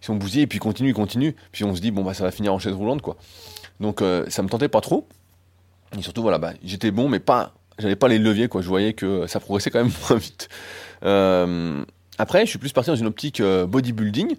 [0.00, 2.14] ils sont bousillés et puis ils continuent, ils continuent, puis on se dit, bon, bah,
[2.14, 3.02] ça va finir en chaise roulante.
[3.02, 3.16] quoi.
[3.80, 5.06] Donc ça me tentait pas trop.
[5.98, 8.62] Et surtout, voilà, bah, j'étais bon, mais pas, j'avais pas les leviers, quoi.
[8.62, 10.48] Je voyais que ça progressait quand même moins vite.
[12.18, 14.36] après, je suis plus parti dans une optique bodybuilding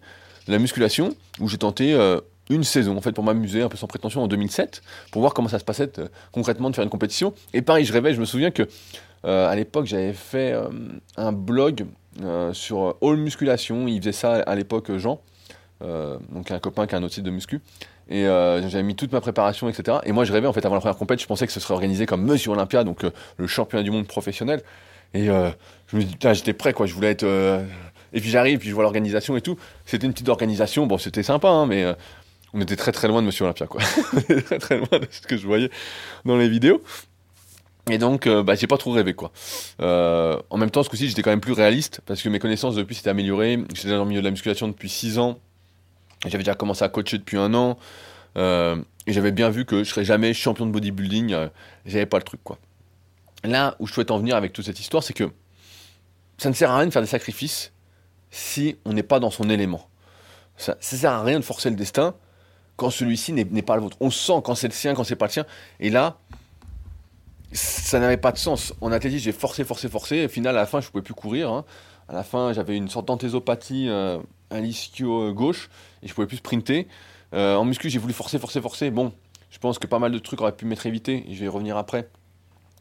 [0.49, 3.87] la musculation, où j'ai tenté euh, une saison, en fait, pour m'amuser, un peu sans
[3.87, 7.33] prétention, en 2007, pour voir comment ça se passait euh, concrètement de faire une compétition.
[7.53, 8.67] Et pareil, je rêvais, je me souviens que
[9.25, 10.55] euh, à l'époque, j'avais fait
[11.17, 11.85] un blog
[12.53, 13.87] sur All Musculation.
[13.87, 15.21] Il faisait ça à l'époque, Jean,
[15.81, 17.61] donc un copain qui a un autre site de muscu.
[18.09, 19.99] Et j'avais mis toute ma préparation, etc.
[20.03, 21.75] Et moi, je rêvais, en fait, avant la première compétition, je pensais que ce serait
[21.75, 23.03] organisé comme Monsieur Olympia, donc
[23.37, 24.63] le championnat du monde professionnel.
[25.13, 26.87] Et je me dis, j'étais prêt, quoi.
[26.87, 27.25] Je voulais être
[28.13, 29.57] et puis j'arrive, puis je vois l'organisation et tout.
[29.85, 31.93] C'était une petite organisation, bon, c'était sympa, hein, mais euh,
[32.53, 33.81] on était très très loin de Monsieur Olympia, quoi.
[34.45, 35.69] très très loin de ce que je voyais
[36.25, 36.81] dans les vidéos.
[37.89, 39.31] Et donc, euh, bah, j'ai pas trop rêvé, quoi.
[39.81, 42.75] Euh, en même temps, ce coup-ci, j'étais quand même plus réaliste, parce que mes connaissances
[42.75, 43.59] depuis s'étaient améliorées.
[43.73, 45.39] J'étais dans le milieu de la musculation depuis 6 ans.
[46.25, 47.77] J'avais déjà commencé à coacher depuis un an.
[48.35, 51.49] et j'avais bien vu que je serais jamais champion de bodybuilding.
[51.85, 52.57] j'avais pas le truc, quoi.
[53.43, 55.31] Là où je souhaite en venir avec toute cette histoire, c'est que
[56.37, 57.71] ça ne sert à rien de faire des sacrifices
[58.31, 59.87] si on n'est pas dans son élément.
[60.57, 62.15] Ça ne sert à rien de forcer le destin
[62.75, 63.97] quand celui-ci n'est pas le vôtre.
[63.99, 65.45] On sent quand c'est le sien, quand c'est pas le sien.
[65.79, 66.17] Et là,
[67.51, 68.73] ça n'avait pas de sens.
[68.81, 70.17] En athlétisme, j'ai forcé, forcé, forcé.
[70.17, 71.51] Et au final, à la fin, je ne pouvais plus courir.
[71.51, 71.65] Hein.
[72.07, 75.69] À la fin, j'avais une sorte d'anthésopathie euh, à l'ischio euh, gauche
[76.03, 76.87] et je pouvais plus sprinter.
[77.33, 78.91] Euh, en muscu, j'ai voulu forcer, forcer, forcer.
[78.91, 79.13] Bon,
[79.51, 81.25] je pense que pas mal de trucs auraient pu m'être évités.
[81.29, 82.09] Je vais y revenir après.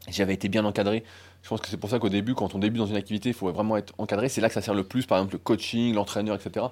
[0.07, 1.03] J'avais été bien encadré.
[1.43, 3.35] Je pense que c'est pour ça qu'au début, quand on débute dans une activité, il
[3.35, 4.29] faut vraiment être encadré.
[4.29, 6.65] C'est là que ça sert le plus, par exemple, le coaching, l'entraîneur, etc.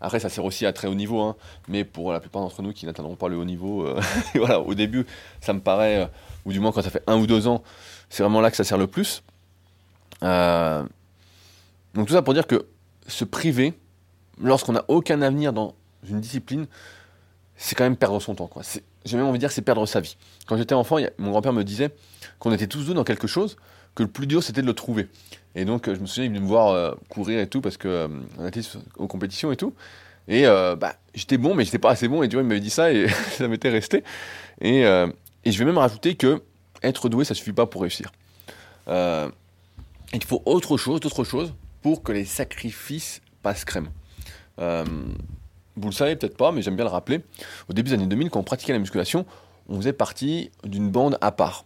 [0.00, 1.36] Après, ça sert aussi à très haut niveau, hein.
[1.68, 4.00] mais pour la plupart d'entre nous qui n'atteindront pas le haut niveau, euh,
[4.34, 5.04] voilà, au début,
[5.42, 6.08] ça me paraît,
[6.46, 7.62] ou du moins quand ça fait un ou deux ans,
[8.08, 9.22] c'est vraiment là que ça sert le plus.
[11.94, 12.66] Donc tout ça pour dire que
[13.06, 13.74] se priver,
[14.42, 15.74] lorsqu'on n'a aucun avenir dans
[16.08, 16.66] une discipline,
[17.56, 18.50] c'est quand même perdre son temps.
[19.04, 20.16] J'ai même envie de dire c'est perdre sa vie.
[20.46, 21.90] Quand j'étais enfant, mon grand-père me disait
[22.38, 23.56] qu'on était tous deux dans quelque chose,
[23.94, 25.08] que le plus dur c'était de le trouver.
[25.54, 27.88] Et donc je me souviens, il venait me voir euh, courir et tout parce que
[27.88, 28.62] euh, était
[28.96, 29.74] aux compétitions et tout.
[30.26, 32.22] Et euh, bah, j'étais bon, mais j'étais pas assez bon.
[32.22, 34.04] Et tu vois, il m'avait dit ça et ça m'était resté.
[34.62, 36.42] Et, et, je vais même rajouter que
[36.82, 38.12] être doué, ça suffit pas pour réussir.
[38.88, 43.88] il faut autre chose, d'autres choses pour que les sacrifices passent crème.
[44.60, 47.20] Vous le savez peut-être pas, mais j'aime bien le rappeler.
[47.68, 49.24] Au début des années 2000, quand on pratiquait la musculation,
[49.68, 51.64] on faisait partie d'une bande à part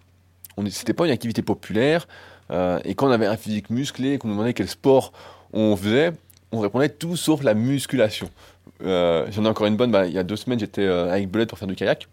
[0.71, 2.07] c'était pas une activité populaire.
[2.51, 5.13] Euh, et quand on avait un physique musclé, qu'on nous demandait quel sport
[5.53, 6.13] on faisait,
[6.53, 8.29] on répondait tout sauf la musculation.
[8.85, 9.91] Euh, j'en ai encore une bonne.
[9.91, 12.09] Bah, il y a deux semaines, j'étais euh, avec Belette pour faire du kayak.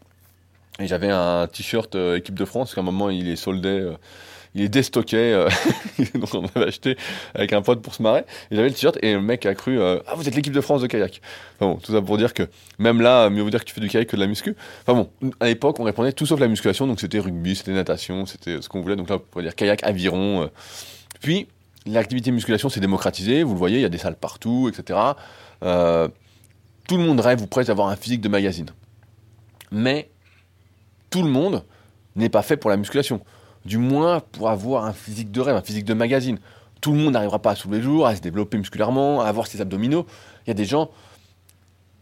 [0.80, 3.92] Et j'avais un t-shirt équipe de France, qu'à un moment il est soldé
[4.54, 5.50] il est déstocké, euh,
[6.16, 6.98] donc on avait acheté
[7.34, 8.26] avec un pote pour se marrer.
[8.52, 10.62] Et j'avais le t-shirt et le mec a cru euh, Ah, vous êtes l'équipe de
[10.62, 11.22] France de kayak.
[11.56, 12.44] Enfin bon, tout ça pour dire que
[12.78, 14.56] même là, mieux vaut dire que tu fais du kayak que de la muscu.
[14.86, 18.26] Enfin bon, à l'époque, on répondait tout sauf la musculation, donc c'était rugby, c'était natation,
[18.26, 18.98] c'était ce qu'on voulait.
[18.98, 20.44] Donc là, on pourrait dire kayak, aviron.
[20.44, 20.48] Euh.
[21.22, 21.48] Puis,
[21.86, 25.00] l'activité musculation s'est démocratisée, vous le voyez, il y a des salles partout, etc.
[25.62, 28.70] tout le monde rêve ou presque d'avoir un physique de magazine.
[29.72, 30.10] Mais
[31.10, 31.64] tout le monde
[32.18, 33.22] n'est pas fait pour la musculation
[33.66, 36.40] du moins pour avoir un physique de rêve, un physique de magazine.
[36.82, 39.48] Tout le monde n'arrivera pas à tous les jours, à se développer musculairement, à avoir
[39.48, 40.06] ses abdominaux.
[40.46, 40.90] Il y a des gens,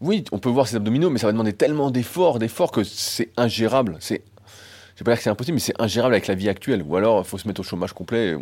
[0.00, 3.30] oui, on peut voir ses abdominaux, mais ça va demander tellement d'efforts, d'efforts que c'est
[3.36, 3.96] ingérable.
[4.00, 4.22] C'est,
[4.94, 6.82] je vais pas dire que c'est impossible, mais c'est ingérable avec la vie actuelle.
[6.82, 8.36] Ou alors, il faut se mettre au chômage complet.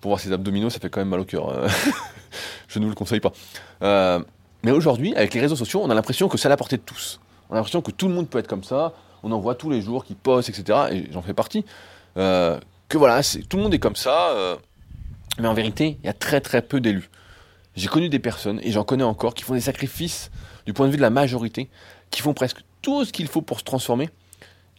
[0.00, 1.68] Pour voir ses abdominaux, ça fait quand même mal au cœur.
[2.68, 3.32] je ne vous le conseille pas.
[3.82, 4.20] Euh,
[4.62, 6.82] mais aujourd'hui, avec les réseaux sociaux, on a l'impression que c'est à la portée de
[6.82, 7.20] tous.
[7.50, 8.92] On a l'impression que tout le monde peut être comme ça.
[9.22, 10.78] On en voit tous les jours qui postent, etc.
[10.92, 11.64] Et j'en fais partie.
[12.18, 14.56] Euh, que voilà, tout le monde est comme ça, euh,
[15.38, 17.10] mais en vérité, il y a très très peu d'élus.
[17.76, 20.30] J'ai connu des personnes, et j'en connais encore, qui font des sacrifices
[20.66, 21.68] du point de vue de la majorité,
[22.10, 24.10] qui font presque tout ce qu'il faut pour se transformer,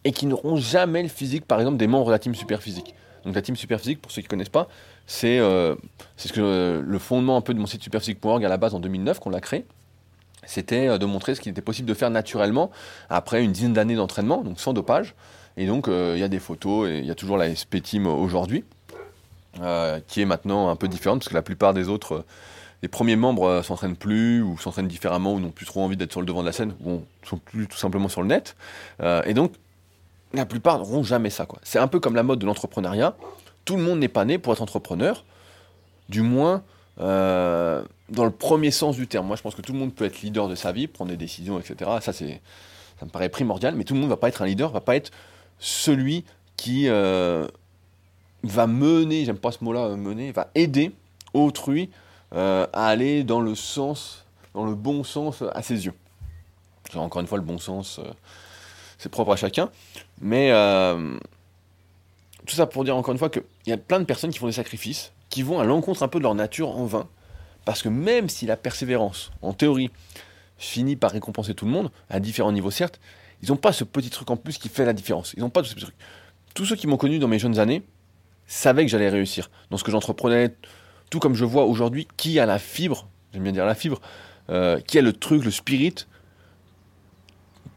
[0.04, 2.96] et qui n'auront jamais le physique, par exemple, des membres de la team super physique.
[3.26, 4.68] Donc la team super physique, pour ceux qui ne connaissent pas,
[5.06, 5.76] c'est euh,
[6.18, 9.20] ce que le fondement un peu de mon site superphysique.org à la base en 2009
[9.20, 9.66] qu'on l'a créé
[10.46, 12.72] c'était de montrer ce qu'il était possible de faire naturellement
[13.10, 15.14] après une dizaine d'années d'entraînement, donc sans dopage.
[15.60, 17.84] Et donc, euh, il y a des photos, et il y a toujours la SP
[17.84, 18.64] Team aujourd'hui,
[19.62, 22.24] euh, qui est maintenant un peu différente, parce que la plupart des autres,
[22.82, 26.22] les premiers membres s'entraînent plus, ou s'entraînent différemment, ou n'ont plus trop envie d'être sur
[26.22, 28.56] le devant de la scène, ou sont plus tout simplement sur le net.
[29.26, 29.52] et donc,
[30.34, 31.46] la plupart n'auront jamais ça.
[31.64, 33.16] C'est un peu comme la mode de l'entrepreneuriat.
[33.66, 35.26] Tout le monde n'est pas né pour être entrepreneur.
[36.08, 36.64] Du moins,
[37.02, 39.28] euh, dans le premier sens du terme.
[39.28, 41.18] Moi, je pense que tout le monde peut être leader de sa vie, prendre des
[41.18, 41.92] décisions, etc.
[42.02, 42.42] Ça, c'est,
[43.00, 44.82] ça me paraît primordial, mais tout le monde ne va pas être un leader, va
[44.82, 45.12] pas être
[45.60, 46.26] celui
[46.58, 47.48] qui euh,
[48.44, 50.92] va mener, j'aime pas ce mot-là, euh, mener, va aider
[51.34, 51.90] autrui
[52.32, 55.94] à aller dans le sens, dans le bon sens à ses yeux.
[56.94, 58.00] encore une fois, le bon sens,
[59.00, 59.72] c'est propre à chacun,
[60.22, 60.52] mais
[62.46, 64.46] tout ça pour dire encore une fois qu'il y a plein de personnes qui font
[64.46, 67.08] des sacrifices, qui vont à l'encontre un peu de leur nature en vain.
[67.66, 69.92] Parce que même si la persévérance, en théorie,
[70.58, 73.00] finit par récompenser tout le monde, à différents niveaux certes,
[73.42, 75.34] ils n'ont pas ce petit truc en plus qui fait la différence.
[75.36, 75.96] Ils n'ont pas ce petit truc.
[76.54, 77.84] Tous ceux qui m'ont connu dans mes jeunes années
[78.48, 79.50] savaient que j'allais réussir.
[79.70, 80.56] Dans ce que j'entreprenais,
[81.10, 84.02] tout comme je vois aujourd'hui, qui a la fibre, j'aime bien dire la fibre,
[84.50, 86.08] euh, qui a le truc, le spirit,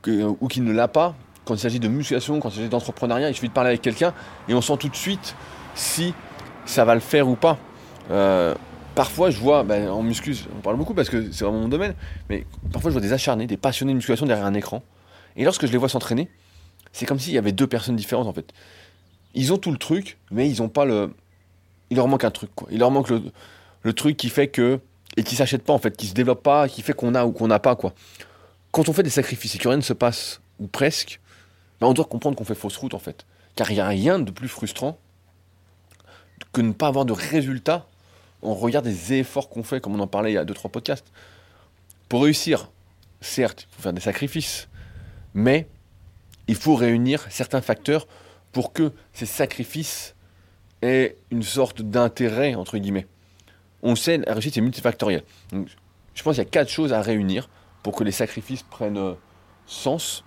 [0.06, 3.34] ou qui ne l'a pas, quand il s'agit de musculation, quand il s'agit d'entrepreneuriat, il
[3.34, 4.14] suffit de parler avec quelqu'un
[4.48, 5.36] et on sent tout de suite
[5.74, 6.14] si
[6.64, 7.58] ça va le faire ou pas.
[8.10, 8.54] Euh,
[8.94, 11.94] parfois, je vois, ben, en muscu, on parle beaucoup parce que c'est vraiment mon domaine,
[12.28, 14.82] mais parfois, je vois des acharnés, des passionnés de musculation derrière un écran.
[15.36, 16.28] Et lorsque je les vois s'entraîner,
[16.92, 18.52] c'est comme s'il y avait deux personnes différentes en fait.
[19.34, 21.14] Ils ont tout le truc, mais ils ont pas le.
[21.90, 22.68] Il leur manque un truc, quoi.
[22.70, 23.22] Il leur manque le,
[23.82, 24.80] le truc qui fait que.
[25.16, 27.32] Et qui s'achète pas en fait, qui se développe pas, qui fait qu'on a ou
[27.32, 27.92] qu'on n'a pas, quoi.
[28.70, 31.20] Quand on fait des sacrifices et que rien ne se passe, ou presque,
[31.80, 33.26] ben, on doit comprendre qu'on fait fausse route en fait.
[33.54, 34.98] Car il n'y a rien de plus frustrant
[36.54, 37.86] que ne pas avoir de résultats
[38.42, 41.06] on regarde des efforts qu'on fait, comme on en parlait il y a 2-3 podcasts.
[42.08, 42.68] Pour réussir,
[43.20, 44.68] certes, il faut faire des sacrifices,
[45.34, 45.68] mais
[46.48, 48.06] il faut réunir certains facteurs
[48.52, 50.14] pour que ces sacrifices
[50.82, 53.06] aient une sorte d'intérêt, entre guillemets.
[53.82, 55.24] On sait, la réussite est multifactorielle.
[55.52, 57.48] je pense qu'il y a quatre choses à réunir
[57.82, 59.14] pour que les sacrifices prennent euh,
[59.66, 60.24] sens.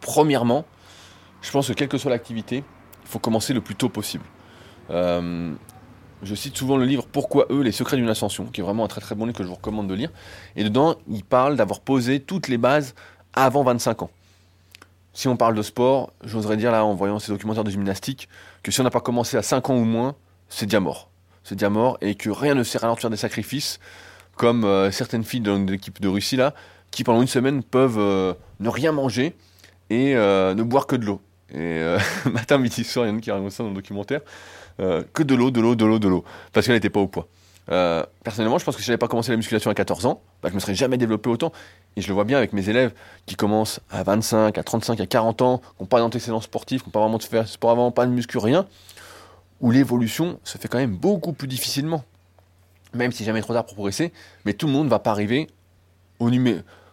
[0.00, 0.64] Premièrement,
[1.42, 2.64] je pense que quelle que soit l'activité,
[3.02, 4.24] il faut commencer le plus tôt possible.
[4.90, 5.52] Euh,
[6.22, 8.88] je cite souvent le livre Pourquoi eux, les secrets d'une ascension, qui est vraiment un
[8.88, 10.10] très très bon livre que je vous recommande de lire.
[10.56, 12.94] Et dedans, il parle d'avoir posé toutes les bases
[13.34, 14.10] avant 25 ans.
[15.12, 18.28] Si on parle de sport, j'oserais dire là, en voyant ces documentaires de gymnastique,
[18.62, 20.14] que si on n'a pas commencé à 5 ans ou moins,
[20.48, 21.10] c'est déjà mort.
[21.42, 23.80] C'est déjà mort et que rien ne sert à de faire des sacrifices,
[24.36, 26.54] comme euh, certaines filles de l'équipe de Russie là,
[26.90, 29.36] qui pendant une semaine peuvent euh, ne rien manger
[29.90, 31.20] et ne boire que de l'eau.
[31.52, 31.82] Et
[32.30, 34.20] matin, midi, soir, il y en a qui racontent ça dans le documentaire.
[34.80, 37.06] Euh, que de l'eau, de l'eau, de l'eau, de l'eau, parce qu'elle n'était pas au
[37.06, 37.28] poids.
[37.70, 40.48] Euh, personnellement, je pense que si j'avais pas commencé la musculation à 14 ans, bah,
[40.48, 41.52] je me serais jamais développé autant.
[41.96, 42.92] Et je le vois bien avec mes élèves
[43.26, 46.88] qui commencent à 25, à 35, à 40 ans, qui n'ont pas d'antécédents sportifs, qui
[46.88, 48.66] n'ont pas vraiment de faire sport avant, pas de muscu, rien,
[49.60, 52.04] où l'évolution se fait quand même beaucoup plus difficilement.
[52.92, 54.12] Même si jamais trop tard pour progresser,
[54.44, 55.48] mais tout le monde ne va pas arriver
[56.18, 56.28] au,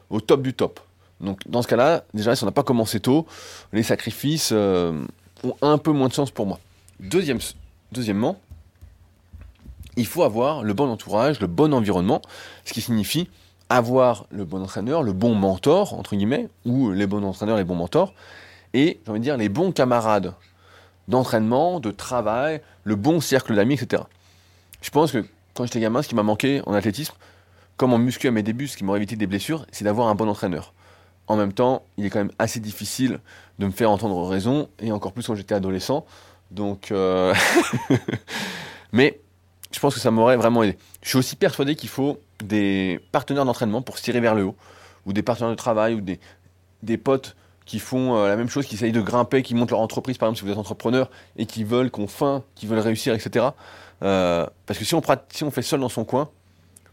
[0.10, 0.80] au top du top.
[1.22, 3.26] Donc dans ce cas-là, déjà, si on n'a pas commencé tôt,
[3.74, 5.04] les sacrifices euh,
[5.44, 6.60] ont un peu moins de sens pour moi.
[7.00, 7.40] Deuxième,
[7.92, 8.38] Deuxièmement,
[9.98, 12.22] il faut avoir le bon entourage, le bon environnement,
[12.64, 13.30] ce qui signifie
[13.70, 17.76] avoir le bon entraîneur, le bon mentor, entre guillemets, ou les bons entraîneurs, les bons
[17.76, 18.14] mentors,
[18.74, 20.34] et, j'ai envie de dire, les bons camarades
[21.08, 24.04] d'entraînement, de travail, le bon cercle d'amis, etc.
[24.82, 27.16] Je pense que quand j'étais gamin, ce qui m'a manqué en athlétisme,
[27.76, 30.16] comme en muscu à mes débuts, ce qui m'aurait évité des blessures, c'est d'avoir un
[30.16, 30.74] bon entraîneur.
[31.28, 33.20] En même temps, il est quand même assez difficile
[33.60, 36.06] de me faire entendre raison, et encore plus quand j'étais adolescent,
[36.52, 37.34] donc, euh,
[38.92, 39.20] mais
[39.72, 40.78] je pense que ça m'aurait vraiment aidé.
[41.02, 44.56] Je suis aussi persuadé qu'il faut des partenaires d'entraînement pour se tirer vers le haut,
[45.06, 46.20] ou des partenaires de travail, ou des,
[46.84, 49.82] des potes qui font euh, la même chose, qui essayent de grimper, qui montent leur
[49.82, 53.14] entreprise, par exemple, si vous êtes entrepreneur, et qui veulent qu'on faim, qui veulent réussir,
[53.14, 53.48] etc.
[54.04, 56.30] Euh, parce que si on, si on fait seul dans son coin,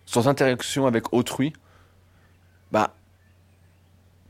[0.04, 1.52] sans interaction avec autrui,
[2.72, 2.94] bah,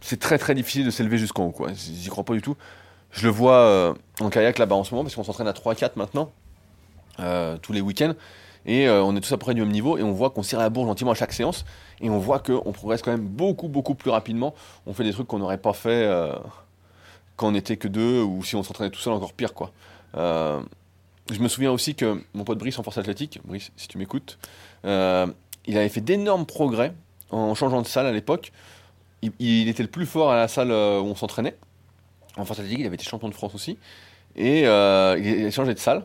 [0.00, 1.70] c'est très très difficile de s'élever jusqu'en haut, quoi.
[1.72, 2.56] J'y crois pas du tout.
[3.10, 5.92] Je le vois euh, en kayak là-bas en ce moment, parce qu'on s'entraîne à 3-4
[5.96, 6.30] maintenant,
[7.16, 8.14] tous les week-ends.
[8.66, 10.42] Et euh, on est tous à peu près du même niveau, et on voit qu'on
[10.42, 11.64] tire la bourre gentiment à chaque séance,
[12.00, 14.54] et on voit qu'on progresse quand même beaucoup, beaucoup plus rapidement.
[14.86, 16.08] On fait des trucs qu'on n'aurait pas fait
[17.36, 19.72] quand on n'était que deux ou si on s'entraînait tout seul, encore pire, quoi.
[20.16, 20.60] Euh,
[21.32, 24.38] je me souviens aussi que mon pote Brice en force athlétique, Brice, si tu m'écoutes,
[24.84, 25.26] euh,
[25.66, 26.92] il avait fait d'énormes progrès
[27.30, 28.52] en changeant de salle à l'époque.
[29.38, 31.56] Il, était le plus fort à la salle où on s'entraînait.
[32.36, 33.78] En force athlétique, il avait été champion de France aussi.
[34.36, 36.04] Et il a changé de salle.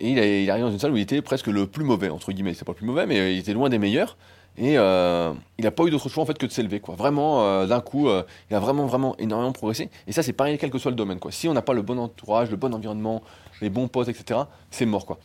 [0.00, 2.32] Et il, est arrivé dans une salle où il était presque le plus mauvais, entre
[2.32, 2.54] guillemets.
[2.54, 4.16] C'est pas le plus mauvais, mais il était loin des meilleurs.
[4.60, 6.82] Et euh, il n'a pas eu d'autre choix en fait que de s'élever.
[6.88, 9.88] Vraiment, euh, d'un coup, euh, il a vraiment, vraiment énormément progressé.
[10.08, 11.18] Et ça, c'est pareil, quel que soit le domaine.
[11.30, 13.22] Si on n'a pas le bon entourage, le bon environnement,
[13.60, 14.40] les bons potes, etc.,
[14.70, 15.18] c'est mort.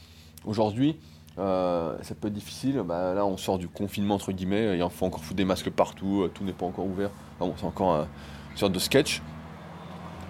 [0.45, 0.97] Aujourd'hui,
[1.36, 2.84] ça peut être difficile.
[2.86, 4.78] Bah, là, on sort du confinement, entre guillemets.
[4.78, 6.30] Il faut encore foutre des masques partout.
[6.34, 7.09] tout n'est pas encore ouvert.
[7.39, 8.05] c'est encore
[8.51, 9.24] une sorte de sketch.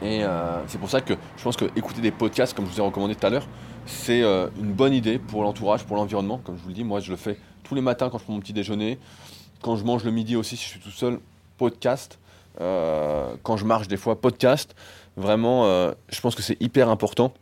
[0.02, 0.22] Et
[0.68, 3.16] c'est pour ça que je pense que écouter des podcasts, comme je vous ai recommandé
[3.16, 3.48] tout à l'heure,
[3.86, 6.40] c'est une bonne idée pour l'entourage, pour l'environnement.
[6.44, 8.34] Comme je vous le dis, moi, je le fais tous les matins quand je prends
[8.34, 9.00] mon petit déjeuner.
[9.62, 11.20] Quand je mange le midi aussi, si je suis tout seul,
[11.58, 12.20] podcast.
[12.62, 14.76] Euh, quand je marche des fois, podcast.
[15.16, 17.34] Vraiment, euh, je pense que c'est hyper important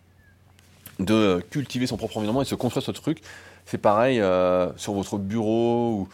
[1.00, 3.22] de cultiver son propre environnement et se construire ce truc.
[3.66, 6.10] C'est pareil euh, sur votre bureau ou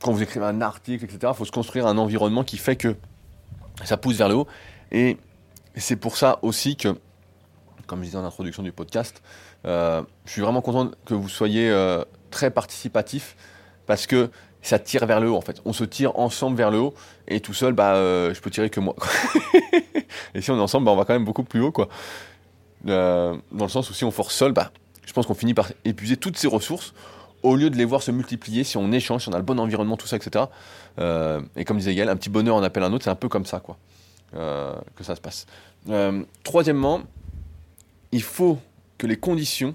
[0.00, 1.32] quand vous écrivez un article, etc.
[1.32, 2.96] Il faut se construire un environnement qui fait que
[3.84, 4.46] ça pousse vers le haut.
[4.92, 5.16] Et
[5.76, 6.96] c'est pour ça aussi que,
[7.90, 9.20] comme je disais en introduction du podcast,
[9.64, 11.68] je suis vraiment content que vous soyez
[12.30, 13.36] très participatif
[13.86, 14.30] parce que
[14.62, 15.60] ça tire vers le haut en fait.
[15.64, 16.94] On se tire ensemble vers le haut
[17.28, 18.94] et tout seul, bah, euh, je peux tirer que moi.
[20.34, 21.88] et si on est ensemble, bah, on va quand même beaucoup plus haut quoi.
[22.86, 24.70] Euh, dans le sens où si on force seul, bah,
[25.04, 26.94] je pense qu'on finit par épuiser toutes ses ressources
[27.42, 29.58] au lieu de les voir se multiplier si on échange, si on a le bon
[29.58, 30.44] environnement, tout ça, etc.
[30.98, 33.28] Euh, et comme disait Gaël, un petit bonheur en appelle un autre, c'est un peu
[33.28, 33.76] comme ça quoi
[34.32, 35.46] que ça se passe.
[36.44, 37.00] troisièmement,
[38.12, 38.58] il faut
[38.98, 39.74] que les conditions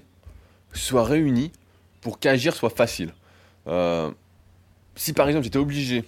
[0.72, 1.52] soient réunies
[2.00, 3.12] pour qu'agir soit facile.
[3.66, 4.10] Euh,
[4.94, 6.04] si par exemple j'étais obligé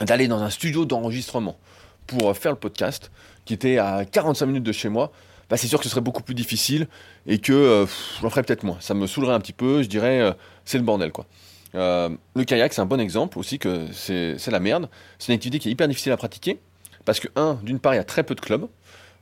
[0.00, 1.58] d'aller dans un studio d'enregistrement
[2.06, 3.10] pour faire le podcast,
[3.44, 5.12] qui était à 45 minutes de chez moi,
[5.48, 6.88] bah c'est sûr que ce serait beaucoup plus difficile
[7.26, 7.86] et que euh,
[8.20, 8.76] j'en ferais peut-être moins.
[8.80, 10.32] Ça me saoulerait un petit peu, je dirais, euh,
[10.64, 11.26] c'est le bordel quoi.
[11.74, 14.88] le kayak, c'est un bon exemple aussi que c'est la merde.
[15.18, 16.60] C'est une activité qui est hyper difficile à pratiquer
[17.08, 18.68] parce que, un, d'une part, il y a très peu de clubs.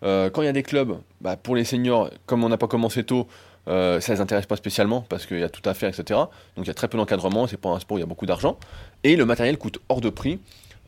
[0.03, 3.05] Quand il y a des clubs, bah, pour les seniors, comme on n'a pas commencé
[3.05, 3.27] tôt,
[3.69, 6.21] euh, ça les intéresse pas spécialement parce qu'il y a tout à faire, etc.
[6.57, 8.07] Donc il y a très peu d'encadrement, c'est pas un sport où il y a
[8.07, 8.59] beaucoup d'argent.
[9.05, 10.39] Et le matériel coûte hors de prix.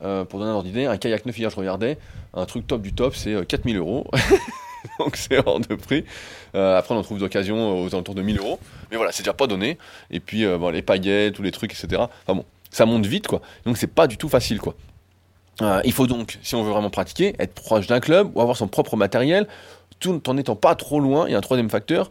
[0.01, 1.99] Euh, pour donner un ordre d'idée, un kayak neuf hier je regardais,
[2.33, 4.07] un truc top du top c'est 4000 euh, euros.
[5.01, 6.05] Donc c'est hors de prix.
[6.55, 8.61] après on en trouve d'occasion aux alentours de 1000 euros.
[8.93, 9.77] Mais voilà, c'est déjà pas donné.
[10.13, 12.01] Et puis bon, les paillettes, tous les trucs, etc.
[12.27, 13.43] Enfin bon, ça monte vite quoi.
[13.65, 14.77] Donc c'est pas du tout facile quoi.
[15.85, 18.69] Il faut donc, si on veut vraiment pratiquer, être proche d'un club ou avoir son
[18.69, 19.47] propre matériel,
[20.01, 21.27] tout en n'étant pas trop loin.
[21.27, 22.11] Il y a un troisième facteur,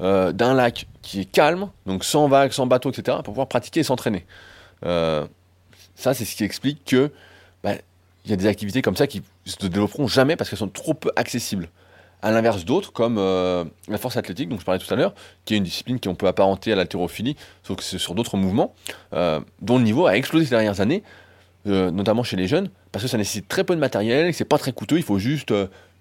[0.00, 3.80] euh, d'un lac qui est calme, donc sans vagues, sans bateau, etc., pour pouvoir pratiquer
[3.80, 4.24] et s'entraîner.
[4.86, 5.26] Euh,
[5.94, 7.12] ça, c'est ce qui explique que
[7.62, 7.72] bah,
[8.24, 10.94] il y a des activités comme ça qui se développeront jamais parce qu'elles sont trop
[10.94, 11.68] peu accessibles.
[12.22, 15.14] À l'inverse d'autres, comme euh, la force athlétique, dont je parlais tout à l'heure,
[15.44, 18.74] qui est une discipline qu'on peut apparenter à l'haltérophilie, sauf que c'est sur d'autres mouvements,
[19.12, 21.02] dont le niveau a explosé ces dernières années,
[21.66, 24.72] notamment chez les jeunes, parce que ça nécessite très peu de matériel, c'est pas très
[24.72, 25.52] coûteux, il faut juste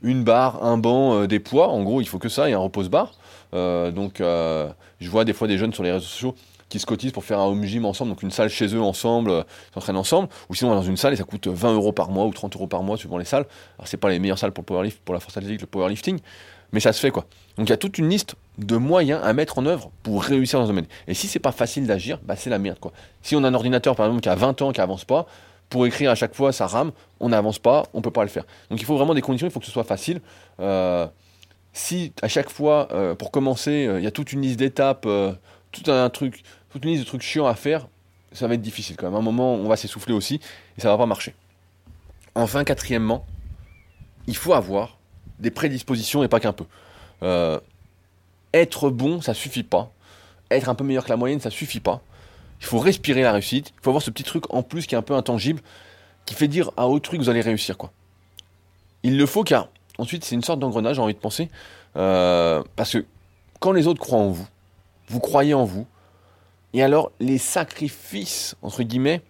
[0.01, 3.13] une barre, un banc, des poids, en gros, il faut que ça et un repose-barre.
[3.53, 6.35] Euh, donc, euh, je vois des fois des jeunes sur les réseaux sociaux
[6.69, 9.31] qui se cotisent pour faire un home gym ensemble, donc une salle chez eux ensemble,
[9.31, 9.43] euh,
[9.73, 12.31] s'entraînent ensemble, ou sinon dans une salle et ça coûte 20 euros par mois ou
[12.31, 13.45] 30 euros par mois suivant les salles.
[13.79, 16.19] Alors c'est pas les meilleures salles pour le powerlift, pour la force athlétique, le powerlifting,
[16.71, 17.25] mais ça se fait quoi.
[17.57, 20.59] Donc il y a toute une liste de moyens à mettre en œuvre pour réussir
[20.59, 20.85] dans ce domaine.
[21.07, 22.91] Et si c'est pas facile d'agir, bah c'est la merde quoi.
[23.23, 25.25] Si on a un ordinateur par exemple qui a 20 ans qui avance pas,
[25.69, 28.45] pour écrire à chaque fois ça rame, on n'avance pas, on peut pas le faire.
[28.69, 30.21] Donc il faut vraiment des conditions, il faut que ce soit facile.
[30.59, 31.07] Euh,
[31.73, 35.07] si à chaque fois, euh, pour commencer, euh, il y a toute une liste d'étapes,
[35.71, 37.87] tout un truc, toute une liste de trucs chiants à faire,
[38.31, 39.15] ça va être difficile quand même.
[39.15, 40.39] À un moment, on va s'essouffler aussi
[40.77, 41.35] et ça va pas marcher.
[42.35, 43.25] Enfin, quatrièmement,
[44.27, 44.97] il faut avoir
[45.39, 46.65] des prédispositions et pas qu'un peu.
[48.53, 49.91] être bon, ça suffit pas.
[50.51, 52.01] Être un peu meilleur que la moyenne, ça suffit pas.
[52.59, 53.73] Il faut respirer la réussite.
[53.77, 55.61] Il faut avoir ce petit truc en plus qui est un peu intangible,
[56.25, 57.91] qui fait dire à autrui que vous allez réussir quoi.
[59.03, 61.49] Il le faut car ensuite, c'est une sorte d'engrenage, j'ai envie de penser.
[61.95, 63.05] Euh, parce que
[63.59, 64.47] quand les autres croient en vous,
[65.07, 65.85] vous croyez en vous,
[66.73, 69.21] et alors les sacrifices, entre guillemets,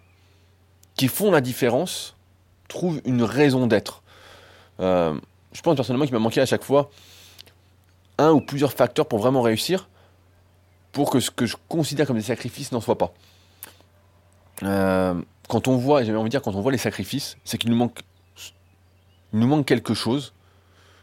[0.96, 2.16] qui font la différence,
[2.68, 4.04] trouvent une raison d'être.
[4.80, 5.18] Euh,
[5.54, 6.90] je pense personnellement qu'il m'a manqué à chaque fois
[8.18, 9.90] un ou plusieurs facteurs pour vraiment réussir,
[10.92, 13.14] pour que ce que je considère comme des sacrifices n'en soit pas.
[14.64, 15.14] Euh,
[15.48, 17.78] quand on voit, j'avais envie de dire, quand on voit les sacrifices, c'est qu'il nous
[17.78, 18.00] manque,
[19.34, 20.34] nous manque quelque chose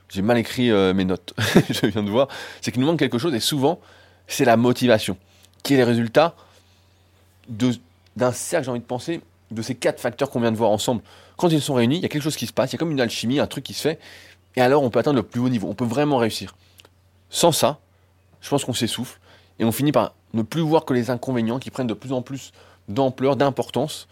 [0.08, 1.34] j'ai mal écrit euh, mes notes,
[1.70, 2.28] je viens de voir,
[2.60, 3.80] c'est qu'il nous manque quelque chose et souvent
[4.28, 5.16] c'est la motivation
[5.62, 6.34] qui est le résultat
[7.48, 9.20] d'un cercle, j'ai envie de penser,
[9.50, 11.02] de ces quatre facteurs qu'on vient de voir ensemble.
[11.36, 12.78] Quand ils sont réunis, il y a quelque chose qui se passe, il y a
[12.78, 14.00] comme une alchimie, un truc qui se fait
[14.56, 15.68] Et alors, on peut atteindre le plus haut niveau.
[15.68, 16.56] On peut vraiment réussir.
[17.30, 17.78] Sans ça,
[18.40, 19.20] je pense qu'on s'essouffle
[19.58, 22.22] et on finit par ne plus voir que les inconvénients qui prennent de plus en
[22.22, 22.52] plus
[22.88, 24.06] d'ampleur, d'importance,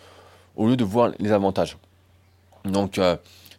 [0.57, 1.76] au lieu de voir les avantages.
[2.64, 3.16] Donc, euh,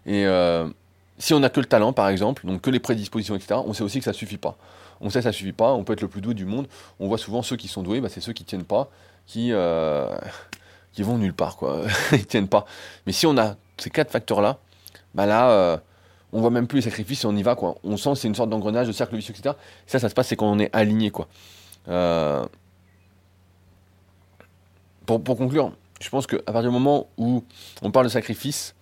[0.07, 0.69] euh,
[1.17, 3.83] si on n'a que le talent, par exemple, donc que les prédispositions, etc., on sait
[3.83, 4.57] aussi que ça ne suffit pas.
[5.01, 6.67] On sait que ça ne suffit pas, on peut être le plus doué du monde.
[6.99, 8.89] On voit souvent ceux qui sont doués, bah, c'est ceux qui ne tiennent pas,
[9.27, 10.09] qui, euh,
[10.93, 11.83] qui vont nulle part, quoi.
[12.13, 12.65] Ils tiennent pas.
[13.05, 14.57] Mais si on a ces quatre facteurs-là,
[15.13, 15.81] bah là,
[16.33, 17.75] on voit même plus les sacrifices et on y va, quoi.
[17.83, 19.55] On sent que c'est une sorte d'engrenage, de cercle vicieux, etc.
[19.88, 21.27] ça, ça se passe, c'est quand est aligné, quoi.
[21.86, 22.49] Pour,
[25.23, 25.71] pour, conclure,
[26.01, 27.43] je pense qu'à partir du moment où
[27.81, 28.75] on parle de sacrifice,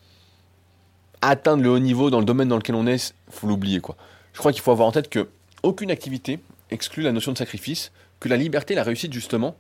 [1.22, 3.96] atteindre le haut niveau dans le domaine dans lequel on est, faut l'oublier quoi.
[4.34, 5.30] Je crois qu'il faut avoir en tête que
[5.64, 6.40] aucune activité
[6.72, 9.56] exclut la notion de sacrifice, que la liberté, la réussite justement,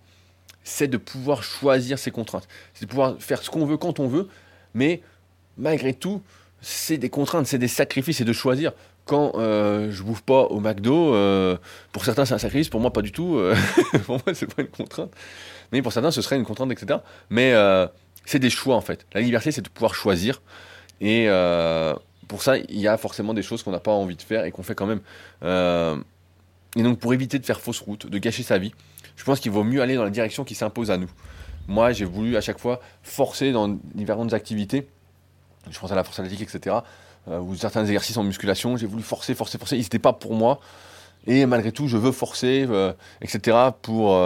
[0.63, 4.07] c'est de pouvoir choisir ses contraintes, c'est de pouvoir faire ce qu'on veut quand on
[4.07, 4.29] veut,
[4.73, 5.01] mais
[5.57, 6.21] malgré tout,
[6.63, 8.71] c'est des contraintes, c'est des sacrifices, c'est de choisir.
[9.05, 11.57] Quand euh, je bouffe pas au McDo, euh,
[11.91, 13.37] pour certains c'est un sacrifice, pour moi pas du tout.
[13.37, 13.55] Euh,
[14.05, 15.11] pour moi c'est pas une contrainte,
[15.71, 16.99] mais pour certains ce serait une contrainte, etc.
[17.29, 17.53] Mais
[18.25, 19.05] c'est des choix en fait.
[19.13, 20.41] La liberté c'est de pouvoir choisir.
[21.03, 21.93] Et euh,
[22.29, 24.51] pour ça, il y a forcément des choses qu'on n'a pas envie de faire et
[24.51, 25.01] qu'on fait quand même.
[25.43, 25.97] Euh,
[26.77, 28.73] et donc, pour éviter de faire fausse route, de gâcher sa vie,
[29.17, 31.09] je pense qu'il vaut mieux aller dans la direction qui s'impose à nous.
[31.67, 34.87] Moi, j'ai voulu à chaque fois forcer dans différentes activités.
[35.69, 36.77] Je pense à la force athlétique, etc.
[37.29, 38.77] Euh, ou certains exercices en musculation.
[38.77, 39.77] J'ai voulu forcer, forcer, forcer.
[39.77, 40.59] Ils n'étaient pas pour moi.
[41.25, 42.67] Et malgré tout, je veux forcer,
[43.21, 43.57] etc.
[43.81, 44.21] pour,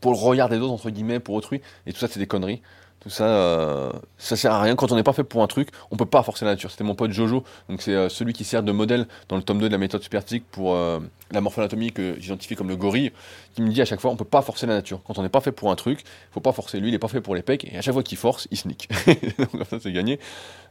[0.00, 1.60] pour le regard des autres, entre guillemets, pour autrui.
[1.84, 2.62] Et tout ça, c'est des conneries.
[3.00, 4.76] Tout ça, euh, ça sert à rien.
[4.76, 6.70] Quand on n'est pas fait pour un truc, on peut pas forcer la nature.
[6.70, 9.58] C'était mon pote Jojo, donc c'est euh, celui qui sert de modèle dans le tome
[9.58, 13.12] 2 de la méthode superphysique pour euh, la morphanatomie que j'identifie comme le gorille,
[13.54, 15.00] qui me dit à chaque fois, on peut pas forcer la nature.
[15.06, 16.78] Quand on n'est pas fait pour un truc, faut pas forcer.
[16.78, 18.58] Lui, il est pas fait pour les pecs, et à chaque fois qu'il force, il
[18.58, 20.20] se donc ça, c'est gagné.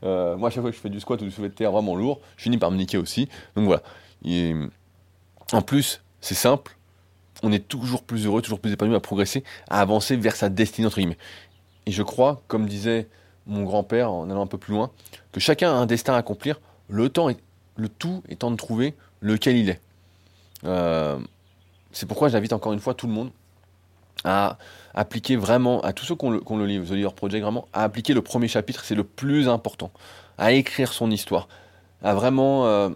[0.04, 1.96] moi, à chaque fois que je fais du squat ou du soulevé de terre vraiment
[1.96, 3.28] lourd, je finis par me niquer aussi.
[3.56, 3.82] Donc voilà.
[5.52, 6.78] En plus, c'est simple,
[7.44, 10.88] on est toujours plus heureux, toujours plus épanoui à progresser, à avancer vers sa destinée,
[10.88, 11.18] entre guillemets.
[11.90, 13.08] Et je crois, comme disait
[13.48, 14.92] mon grand-père en allant un peu plus loin,
[15.32, 17.40] que chacun a un destin à accomplir, le, temps est,
[17.78, 19.82] le tout étant de trouver lequel il est.
[20.66, 21.18] Euh,
[21.92, 23.32] c'est pourquoi j'invite encore une fois tout le monde
[24.24, 24.60] à
[24.94, 27.86] appliquer vraiment, à tous ceux qui ont le, le livre, The Leader Project, vraiment, à
[27.86, 29.90] appliquer le premier chapitre, c'est le plus important,
[30.38, 31.48] à écrire son histoire,
[32.04, 32.90] à vraiment euh,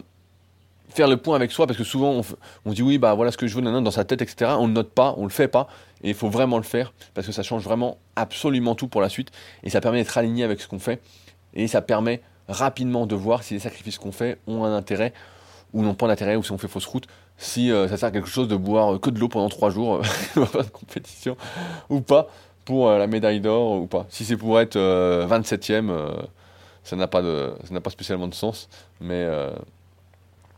[0.88, 2.22] faire le point avec soi, parce que souvent
[2.64, 4.52] on, dit oui, bah voilà ce que je veux dans sa tête, etc.
[4.56, 5.66] On ne note pas, on le fait pas,
[6.04, 9.08] et il faut vraiment le faire, parce que ça change vraiment absolument tout pour la
[9.08, 9.32] suite,
[9.64, 11.00] et ça permet d'être aligné avec ce qu'on fait,
[11.54, 15.12] et ça permet rapidement de voir si les sacrifices qu'on fait ont un intérêt
[15.72, 18.12] ou n'ont pas d'intérêt, ou si on fait fausse route, si euh, ça sert à
[18.12, 21.36] quelque chose de boire que de l'eau pendant trois jours, euh, de compétition,
[21.88, 22.28] ou pas,
[22.64, 24.06] pour euh, la médaille d'or, ou pas.
[24.08, 25.92] Si c'est pour être 27ème,
[26.84, 28.68] ça n'a pas, de, ça pas spécialement de sens,
[29.00, 29.26] mais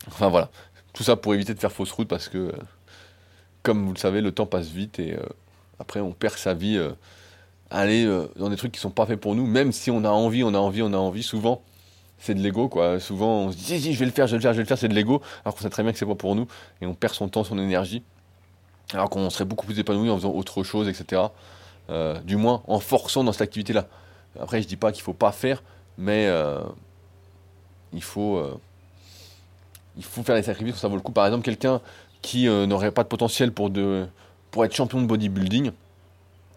[0.08, 0.50] Enfin voilà,
[0.92, 2.52] tout ça pour éviter de faire fausse route parce que, euh,
[3.66, 5.26] comme vous le savez, le temps passe vite et euh,
[5.80, 6.92] après on perd sa vie euh,
[7.68, 10.44] aller dans des trucs qui sont pas faits pour nous, même si on a envie,
[10.44, 11.24] on a envie, on a envie.
[11.24, 11.62] Souvent,
[12.16, 13.00] c'est de l'ego quoi.
[13.00, 14.68] Souvent, on se dit je vais le faire, je vais le faire, je vais le
[14.68, 16.46] faire, c'est de l'ego, alors qu'on sait très bien que c'est pas pour nous
[16.80, 18.04] et on perd son temps, son énergie,
[18.92, 21.22] alors qu'on serait beaucoup plus épanoui en faisant autre chose, etc.
[22.24, 23.88] du moins en forçant dans cette activité-là.
[24.38, 25.64] Après, je dis pas qu'il faut pas faire,
[25.98, 26.30] mais
[27.92, 28.60] il faut
[29.96, 31.12] il faut faire des sacrifices, ça vaut le coup.
[31.12, 31.80] Par exemple, quelqu'un
[32.26, 35.70] qui euh, n'aurait pas de potentiel pour, être champion de bodybuilding,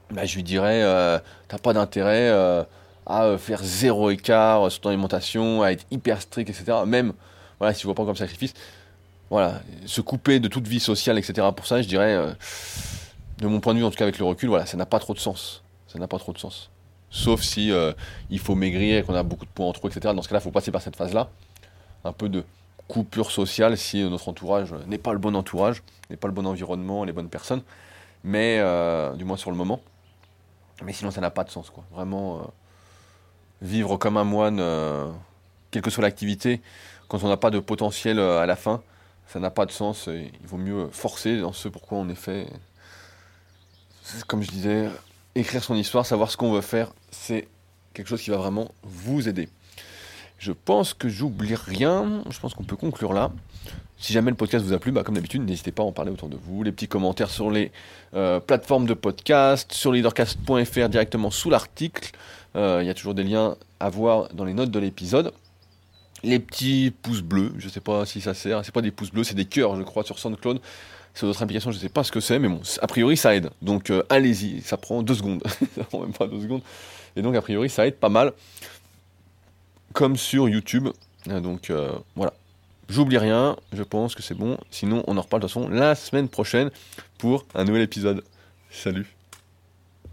[0.09, 2.63] bah, je lui dirais, euh, t'as pas d'intérêt euh,
[3.05, 6.79] à faire zéro écart sur ton alimentation, à être hyper strict, etc.
[6.87, 7.13] Même,
[7.59, 8.55] voilà, si tu vois pas comme sacrifice,
[9.85, 11.47] se couper de toute vie sociale, etc.
[11.55, 12.17] Pour ça, je dirais,
[13.37, 15.13] de mon point de vue, en tout cas avec le recul, ça n'a pas trop
[15.13, 15.61] de sens.
[15.87, 16.71] Ça n'a pas trop de sens.
[17.11, 17.71] Sauf si
[18.31, 20.15] il faut maigrir et qu'on a beaucoup de poids en trop, etc.
[20.15, 21.29] Dans ce cas-là, il faut passer par cette phase-là.
[22.03, 22.43] Un peu de
[22.89, 27.05] coupure sociale si notre entourage n'est pas le bon entourage, n'est pas le bon environnement,
[27.05, 27.61] les bonnes personnes,
[28.23, 29.79] mais euh, du moins sur le moment.
[30.83, 31.83] Mais sinon, ça n'a pas de sens, quoi.
[31.91, 32.41] Vraiment, euh,
[33.61, 35.09] vivre comme un moine, euh,
[35.71, 36.61] quelle que soit l'activité,
[37.07, 38.81] quand on n'a pas de potentiel à la fin,
[39.27, 40.07] ça n'a pas de sens.
[40.07, 42.47] Il vaut mieux forcer dans ce pourquoi on est fait.
[44.27, 44.89] Comme je disais,
[45.35, 47.47] écrire son histoire, savoir ce qu'on veut faire, c'est
[47.93, 49.49] quelque chose qui va vraiment vous aider.
[50.39, 52.23] Je pense que j'oublie rien.
[52.29, 53.31] Je pense qu'on peut conclure là.
[53.97, 56.11] Si jamais le podcast vous a plu, bah, comme d'habitude, n'hésitez pas à en parler
[56.11, 56.63] autour de vous.
[56.63, 57.73] Les petits commentaires sur les
[58.13, 62.11] euh, plateformes de podcast, sur leadercast.fr directement sous l'article.
[62.55, 65.33] Euh, il y a toujours des liens à voir dans les notes de l'épisode.
[66.23, 68.63] Les petits pouces bleus, je ne sais pas si ça sert.
[68.63, 70.61] C'est pas des pouces bleus, c'est des cœurs, je crois, sur SoundCloud.
[71.13, 73.35] Sur d'autres applications, je ne sais pas ce que c'est, mais bon, a priori, ça
[73.35, 73.49] aide.
[73.61, 75.43] Donc euh, allez-y, ça prend deux secondes.
[75.75, 76.61] ça prend même pas deux secondes.
[77.17, 78.31] Et donc, a priori, ça aide pas mal
[79.93, 80.89] comme sur YouTube.
[81.27, 82.33] Euh, donc euh, voilà.
[82.89, 84.57] J'oublie rien, je pense que c'est bon.
[84.71, 86.71] Sinon, on en reparle de toute façon la semaine prochaine
[87.19, 88.23] pour un nouvel épisode.
[88.71, 89.18] Salut